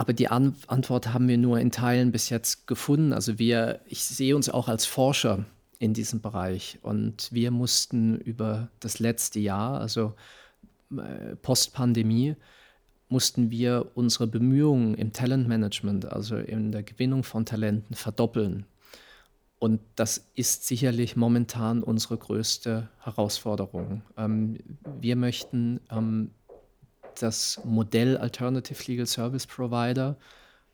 [0.00, 3.12] Aber die An Antwort haben wir nur in Teilen bis jetzt gefunden.
[3.12, 5.44] Also wir, ich sehe uns auch als Forscher
[5.78, 6.78] in diesem Bereich.
[6.80, 10.14] Und wir mussten über das letzte Jahr, also
[10.90, 12.34] äh, Postpandemie,
[13.10, 18.64] mussten wir unsere Bemühungen im Talentmanagement, also in der Gewinnung von Talenten, verdoppeln.
[19.58, 24.00] Und das ist sicherlich momentan unsere größte Herausforderung.
[24.16, 24.60] Ähm,
[24.98, 26.30] wir möchten ähm,
[27.22, 30.16] das Modell Alternative Legal Service Provider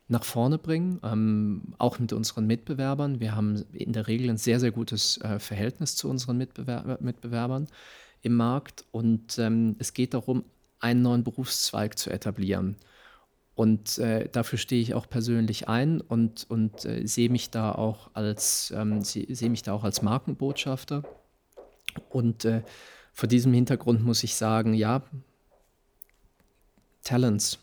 [0.07, 3.19] nach vorne bringen, ähm, auch mit unseren Mitbewerbern.
[3.19, 7.67] Wir haben in der Regel ein sehr, sehr gutes äh, Verhältnis zu unseren Mitbewer Mitbewerbern
[8.21, 10.43] im Markt und ähm, es geht darum,
[10.79, 12.77] einen neuen Berufszweig zu etablieren.
[13.55, 18.11] Und äh, dafür stehe ich auch persönlich ein und, und äh, sehe mich da auch
[18.13, 21.03] als ähm, sehe seh mich da auch als Markenbotschafter.
[22.09, 22.61] Und äh,
[23.13, 25.01] vor diesem Hintergrund muss ich sagen, ja,
[27.07, 27.57] Talents,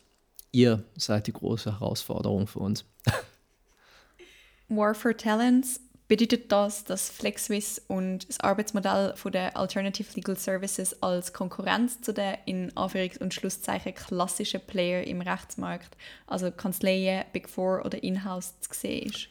[0.53, 2.87] ihr seid die große Herausforderung für uns.
[4.69, 11.03] War for Talents bedeutet das, dass FlexSwiss und das Arbeitsmodell von der Alternative Legal Services
[11.03, 15.95] als Konkurrenz zu den in Anführungs- und Schlusszeichen klassischen Player im Rechtsmarkt,
[16.27, 19.29] also Kanzleien, Big Four oder Inhouse, zu sehen ist?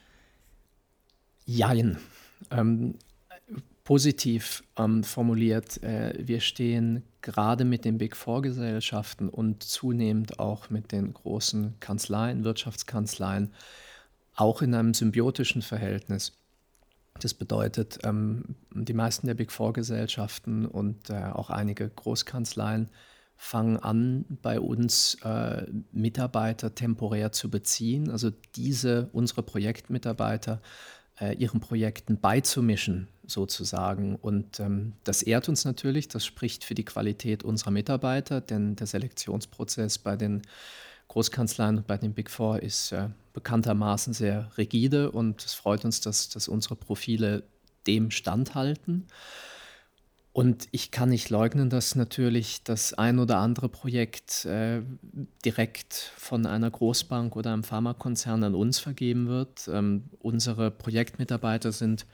[1.46, 1.98] Jein.
[2.52, 3.00] Ähm,
[3.84, 10.92] positiv ähm, formuliert, äh, wir stehen gerade mit den Big Four-Gesellschaften und zunehmend auch mit
[10.92, 13.52] den großen Kanzleien, Wirtschaftskanzleien,
[14.36, 16.34] auch in einem symbiotischen Verhältnis.
[17.20, 22.90] Das bedeutet, ähm, die meisten der Big Four-Gesellschaften und äh, auch einige Großkanzleien
[23.36, 30.62] fangen an, bei uns äh, Mitarbeiter temporär zu beziehen, also diese, unsere Projektmitarbeiter,
[31.20, 34.16] äh, ihren Projekten beizumischen, sozusagen.
[34.16, 38.88] Und ähm, das ehrt uns natürlich, das spricht für die Qualität unserer Mitarbeiter, denn der
[38.88, 40.42] Selektionsprozess bei den
[41.08, 46.02] Großkanzleien und bei den Big Four ist äh, bekanntermaßen sehr rigide und es freut uns,
[46.02, 47.44] dass, dass unsere Profile
[47.88, 49.08] dem standhalten.
[50.34, 54.82] Und ich kann nicht leugnen, dass natürlich das ein oder andere Projekt äh,
[55.46, 59.70] direkt von einer Großbank oder einem Pharmakonzern an uns vergeben wird.
[59.72, 62.08] Ähm, unsere Projektmitarbeiter sind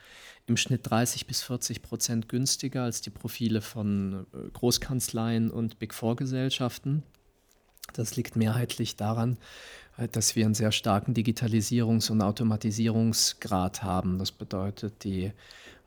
[0.46, 5.94] im Schnitt 30 bis 40 Prozent günstiger als die Profile von äh, Großkanzleien und Big
[5.94, 7.02] Four Gesellschaften.
[7.94, 9.38] Das liegt mehrheitlich daran,
[9.96, 14.18] äh, dass wir einen sehr starken Digitalisierungs- und Automatisierungsgrad haben.
[14.18, 15.32] Das bedeutet, die,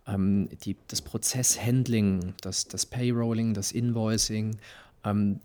[0.07, 4.57] ähm, die, das Prozesshandling, das, das Payrolling, das Invoicing,
[5.03, 5.39] ähm,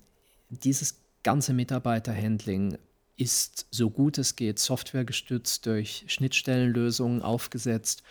[0.50, 2.78] dieses ganze Mitarbeiterhandling
[3.16, 8.02] ist so gut es geht softwaregestützt durch Schnittstellenlösungen aufgesetzt.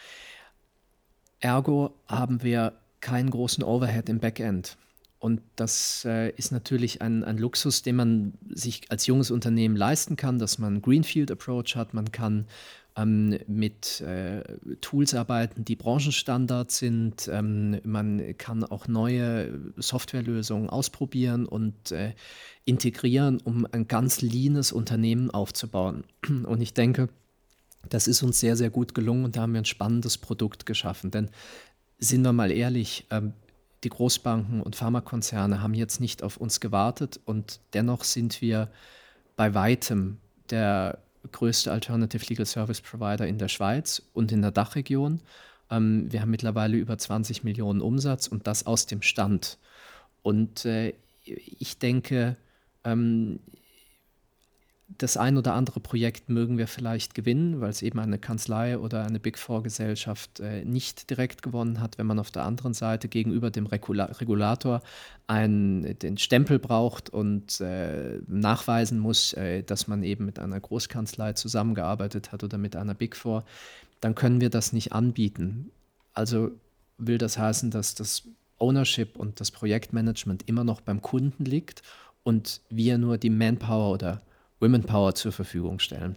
[1.40, 4.78] Ergo haben wir keinen großen Overhead im Backend.
[5.20, 10.16] Und das äh, ist natürlich ein, ein, Luxus, den man sich als junges Unternehmen leisten
[10.16, 11.94] kann, dass man einen Greenfield Approach hat.
[11.94, 12.46] Man kann
[12.98, 14.44] ähm, mit äh,
[14.82, 17.30] Tools arbeiten, die Branchenstandards sind.
[17.32, 22.14] Ähm, man kann auch neue Softwarelösungen ausprobieren und äh,
[22.66, 26.04] integrieren, um ein ganz leanes Unternehmen aufzubauen.
[26.28, 27.10] Und ich denke,
[27.88, 31.10] das ist uns sehr, sehr gut gelungen und da haben wir ein spannendes Produkt geschaffen.
[31.10, 31.30] Denn
[32.00, 33.32] sind wir mal ehrlich, ähm,
[33.86, 38.70] die Großbanken und Pharmakonzerne haben jetzt nicht auf uns gewartet und dennoch sind wir
[39.38, 40.18] bei weitem
[40.50, 41.00] der
[41.32, 45.22] größte Alternative Legal Service Provider in der Schweiz und in der Dachregion.
[45.70, 49.58] Ähm, wir haben mittlerweile über 20 Millionen Umsatz und das aus dem Stand.
[50.24, 50.94] Und äh,
[51.26, 52.38] ich denke,
[52.84, 53.40] ähm,
[54.90, 59.06] das ein oder andere Projekt mögen wir vielleicht gewinnen, weil es eben eine Kanzlei oder
[59.06, 63.10] eine Big Four Gesellschaft äh, nicht direkt gewonnen hat, wenn man auf der anderen Seite
[63.10, 64.82] gegenüber dem Regula Regulator
[65.28, 71.34] einen, den Stempel braucht und äh, nachweisen muss, äh, dass man eben mit einer Großkanzlei
[71.34, 73.44] zusammengearbeitet hat oder mit einer Big Four,
[74.00, 75.70] dann können wir das nicht anbieten.
[76.14, 76.52] Also
[76.98, 78.24] will das heißen, dass das
[78.58, 81.84] Ownership und das Projektmanagement immer noch beim Kunden liegt
[82.24, 84.22] und wir nur die Manpower oder
[84.60, 86.16] Women Power zur Verfügung stellen.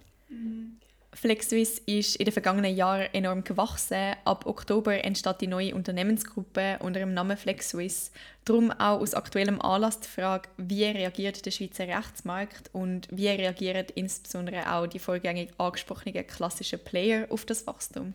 [1.12, 4.14] FlexSwiss ist in den vergangenen Jahren enorm gewachsen.
[4.24, 8.10] Ab Oktober entsteht die neue Unternehmensgruppe unter dem Namen FlexSwiss.
[8.44, 13.86] Darum auch aus aktuellem Anlass die Frage, wie reagiert der Schweizer Rechtsmarkt und wie reagieren
[13.94, 18.14] insbesondere auch die vorgängig angesprochenen klassischen Player auf das Wachstum?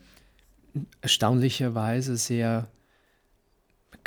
[1.00, 2.66] Erstaunlicherweise sehr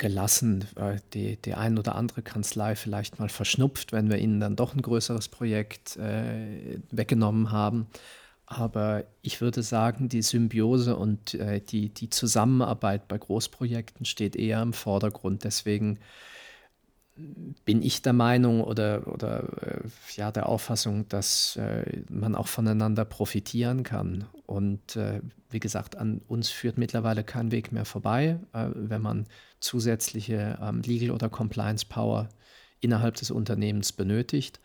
[0.00, 0.64] gelassen.
[1.12, 4.82] Die, die ein oder andere Kanzlei vielleicht mal verschnupft, wenn wir ihnen dann doch ein
[4.82, 7.86] größeres Projekt äh, weggenommen haben.
[8.46, 14.62] Aber ich würde sagen, die Symbiose und äh, die, die Zusammenarbeit bei Großprojekten steht eher
[14.62, 15.44] im Vordergrund.
[15.44, 16.00] Deswegen
[17.64, 19.80] bin ich der Meinung oder, oder äh,
[20.16, 24.24] ja, der Auffassung, dass äh, man auch voneinander profitieren kann.
[24.46, 29.26] Und äh, wie gesagt, an uns führt mittlerweile kein Weg mehr vorbei, äh, wenn man
[29.60, 32.28] zusätzliche ähm, Legal- oder Compliance-Power
[32.80, 34.60] innerhalb des Unternehmens benötigt.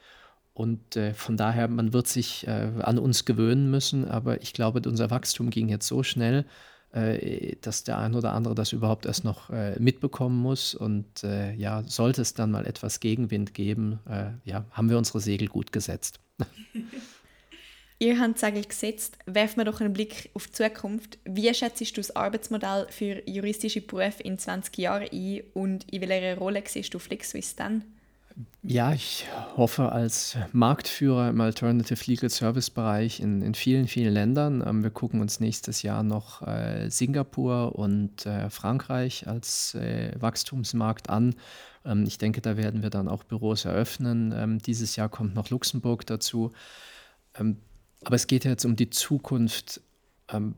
[0.53, 4.82] Und äh, von daher, man wird sich äh, an uns gewöhnen müssen, aber ich glaube,
[4.88, 6.45] unser Wachstum ging jetzt so schnell,
[7.62, 10.74] dass der ein oder andere das überhaupt erst noch äh, mitbekommen muss.
[10.74, 15.20] Und äh, ja, sollte es dann mal etwas Gegenwind geben, äh, ja, haben wir unsere
[15.20, 16.20] Segel gut gesetzt.
[17.98, 19.18] Ihr habt Segel gesetzt.
[19.26, 21.18] Werfen wir doch einen Blick auf die Zukunft.
[21.24, 26.38] Wie schätzt du das Arbeitsmodell für juristische Berufe in 20 Jahren ein und in welcher
[26.38, 27.84] Rolle siehst du FlexSwiss dann?
[28.63, 34.63] Ja, ich hoffe als Marktführer im Alternative Legal Service Bereich in, in vielen, vielen Ländern.
[34.65, 41.09] Ähm, wir gucken uns nächstes Jahr noch äh, Singapur und äh, Frankreich als äh, Wachstumsmarkt
[41.09, 41.36] an.
[41.86, 44.33] Ähm, ich denke, da werden wir dann auch Büros eröffnen.
[44.36, 46.51] Ähm, dieses Jahr kommt noch Luxemburg dazu.
[47.36, 47.57] Ähm,
[48.03, 49.79] aber es geht jetzt um die Zukunft
[50.29, 50.55] ähm,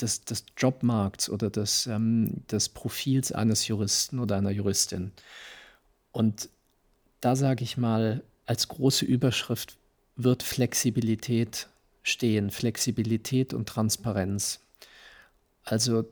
[0.00, 5.12] des, des, Jobmarkts oder des, ähm, des Profils eines Juristen oder einer Juristin.
[6.12, 6.48] Und
[7.20, 9.76] da sage ich mal, als große Überschrift
[10.16, 11.68] wird Flexibilität
[12.02, 14.60] stehen, Flexibilität und Transparenz.
[15.64, 16.04] Also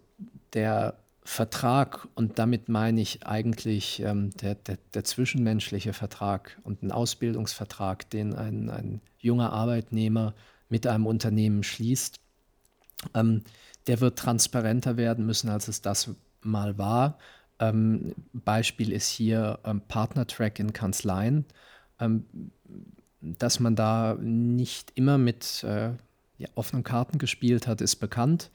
[0.53, 6.91] der Vertrag, und damit meine ich eigentlich ähm, der, der, der, zwischenmenschliche Vertrag und ein
[6.91, 10.35] Ausbildungsvertrag, den ein, ein junger Arbeitnehmer
[10.71, 12.17] mit einem Unternehmen schließt,
[13.15, 13.43] ähm,
[13.87, 17.19] der wird transparenter werden müssen, als es das mal war.
[17.61, 21.45] Ähm, Beispiel ist hier ähm, Partner-Track in Kanzleien,
[22.01, 22.25] ähm,
[23.21, 25.91] dass man da nicht immer mit äh,
[26.39, 28.51] ja, offenen Karten gespielt hat, ist bekannt.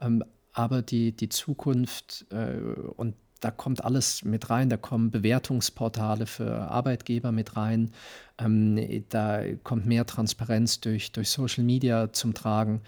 [0.00, 2.56] Ähm, aber die, die Zukunft äh,
[2.96, 7.92] und da kommt alles mit rein, da kommen Bewertungsportale für Arbeitgeber mit rein,
[8.38, 12.80] ähm, da kommt mehr Transparenz durch, durch Social Media zum Tragen.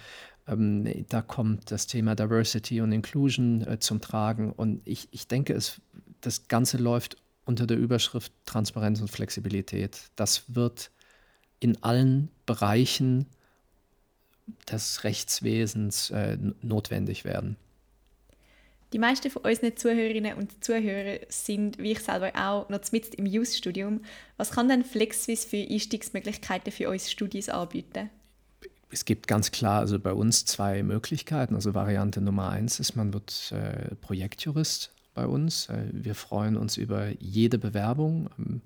[0.48, 4.52] Ähm, da kommt das Thema Diversity und Inclusion äh, zum Tragen.
[4.52, 5.80] Und ich, ich denke, es,
[6.20, 10.10] das Ganze läuft unter der Überschrift Transparenz und Flexibilität.
[10.16, 10.90] Das wird
[11.60, 13.26] in allen Bereichen
[14.70, 17.56] des Rechtswesens äh, notwendig werden.
[18.94, 23.26] Die meisten von unseren Zuhörerinnen und Zuhörern sind, wie ich selber auch, noch mit im
[23.26, 24.00] Youth-Studium.
[24.38, 28.08] Was kann denn FlexSwiss für Einstiegsmöglichkeiten für uns Studis anbieten?
[28.90, 31.54] Es gibt ganz klar also bei uns zwei Möglichkeiten.
[31.54, 35.68] Also Variante Nummer eins ist, man wird äh, Projektjurist bei uns.
[35.68, 38.30] Äh, wir freuen uns über jede Bewerbung.
[38.38, 38.62] Ähm,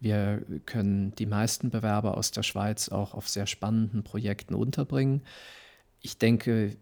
[0.00, 5.22] wir können die meisten Bewerber aus der Schweiz auch auf sehr spannenden Projekten unterbringen.
[6.00, 6.76] Ich denke,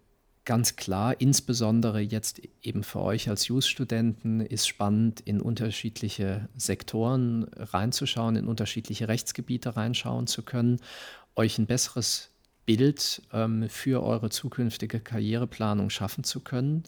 [0.45, 8.35] ganz klar, insbesondere jetzt eben für euch als Jus-Studenten, ist spannend, in unterschiedliche Sektoren reinzuschauen,
[8.35, 10.81] in unterschiedliche Rechtsgebiete reinschauen zu können,
[11.37, 12.32] euch ein besseres
[12.67, 16.85] Bild ähm, für eure zukünftige Karriereplanung schaffen zu können.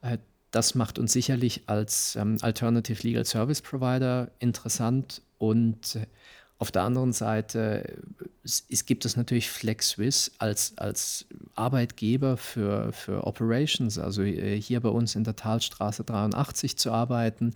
[0.00, 0.18] Äh,
[0.50, 6.06] das macht uns sicherlich als ähm, Alternative Legal Service Provider interessant und äh,
[6.58, 7.98] auf der anderen Seite
[8.44, 14.88] es, gibt es natürlich FlexSwiss als, als Arbeitgeber für, für Operations, also äh, hier bei
[14.88, 17.54] uns in der Talstraße 83 zu arbeiten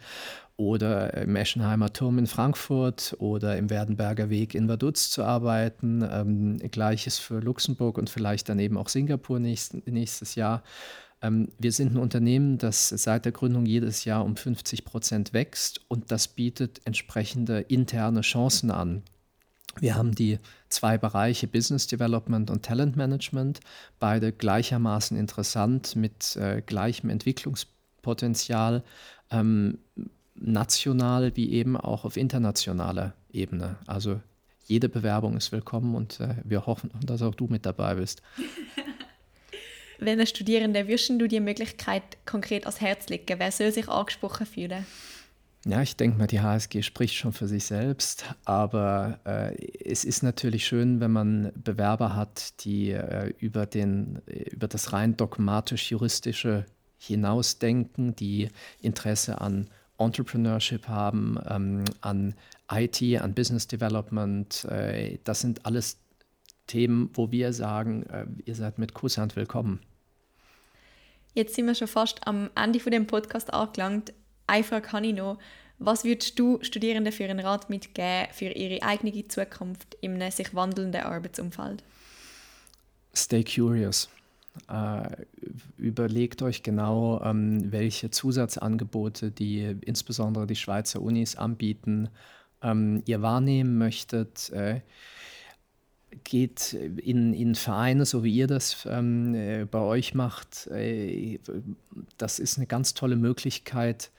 [0.57, 6.07] oder im Eschenheimer Turm in Frankfurt oder im Werdenberger Weg in Vaduz zu arbeiten.
[6.09, 10.62] Ähm, Gleiches für Luxemburg und vielleicht dann eben auch Singapur nächst, nächstes Jahr.
[11.20, 15.80] Ähm, wir sind ein Unternehmen, das seit der Gründung jedes Jahr um 50 Prozent wächst
[15.89, 19.03] und das bietet entsprechende interne Chancen an.
[19.78, 20.39] Wir haben die
[20.69, 23.61] zwei Bereiche Business Development und Talent Management,
[23.99, 28.83] beide gleichermaßen interessant mit äh, gleichem Entwicklungspotenzial.
[29.31, 29.79] Ähm,
[30.39, 33.77] national wie eben auch auf internationaler Ebene.
[33.87, 34.21] Also
[34.67, 38.23] jede Bewerbung ist willkommen und äh, wir hoffen, dass auch du mit dabei bist.
[39.99, 43.39] Wenn ein Studierender würdest du die Möglichkeit konkret ans Herz legen?
[43.39, 44.85] Wer soll sich angesprochen fühlen?
[45.69, 50.23] Ja, ich denke mal, die HSG spricht schon für sich selbst, aber äh, es ist
[50.23, 56.67] natürlich schön, wenn man Bewerber hat, die äh, über, den, über das rein dogmatisch-juristische
[56.99, 58.49] hinausdenken, die
[58.81, 62.37] Interesse an Entrepreneurship haben, ähm, an
[62.71, 64.67] IT, an Business Development.
[64.67, 65.99] Äh, das sind alles
[66.69, 69.81] Themen, wo wir sagen, äh, ihr seid mit Kusshand willkommen.
[71.35, 74.12] Jetzt sind wir schon fast am Ende von dem Podcast angelangt.
[74.47, 75.38] Eine Frage habe ich noch.
[75.78, 81.03] Was würdest du Studierenden für einen Rat mitgeben für ihre eigene Zukunft im sich wandelnden
[81.03, 81.82] Arbeitsumfeld?
[83.14, 84.09] Stay curious.
[84.68, 85.24] Äh,
[85.76, 92.09] überlegt euch genau, ähm, welche Zusatzangebote die insbesondere die Schweizer Unis anbieten,
[92.62, 94.51] ähm, ihr wahrnehmen möchtet.
[94.51, 94.80] Äh,
[96.24, 100.66] geht in, in Vereine, so wie ihr das ähm, äh, bei euch macht.
[100.68, 101.38] Äh,
[102.16, 104.11] das ist eine ganz tolle Möglichkeit,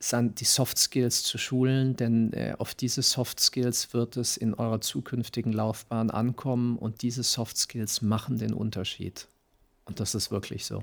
[0.00, 4.80] die Soft Skills zu schulen, denn äh, auf diese Soft Skills wird es in eurer
[4.80, 9.26] zukünftigen Laufbahn ankommen und diese Soft Skills machen den Unterschied.
[9.86, 10.82] Und das ist wirklich so.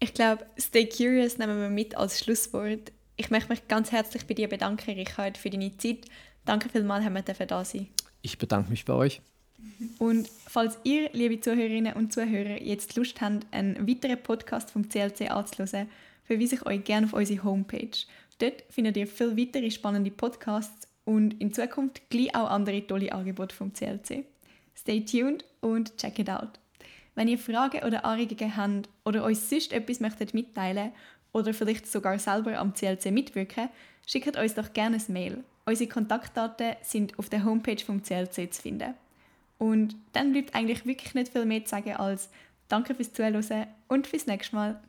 [0.00, 2.92] Ich glaube, stay curious nehmen wir mit als Schlusswort.
[3.16, 6.04] Ich möchte mich ganz herzlich bei dir bedanken, Richard, für deine Zeit.
[6.44, 7.88] Danke vielmals, haben wir da sein.
[8.20, 9.22] Ich bedanke mich bei euch.
[9.98, 15.30] Und falls ihr, liebe Zuhörerinnen und Zuhörer, jetzt Lust habt, einen weiteren Podcast vom CLC
[15.30, 15.88] anzuhören,
[16.24, 17.96] verweise ich euch gerne auf unsere Homepage.
[18.38, 23.54] Dort findet ihr viel weitere spannende Podcasts und in Zukunft gleich auch andere tolle Angebote
[23.54, 24.24] vom CLC.
[24.76, 26.58] Stay tuned und check it out.
[27.14, 30.92] Wenn ihr Fragen oder Anregungen habt oder euch sonst etwas möchtet mitteilen
[31.32, 33.68] oder vielleicht sogar selber am CLC mitwirken,
[34.06, 35.44] schickt uns doch gerne ein Mail.
[35.64, 38.94] Unsere Kontaktdaten sind auf der Homepage vom CLC zu finden.
[39.58, 42.28] Und dann bleibt eigentlich wirklich nicht viel mehr zu sagen als
[42.68, 44.80] Danke fürs Zuhören und fürs nächste Mal.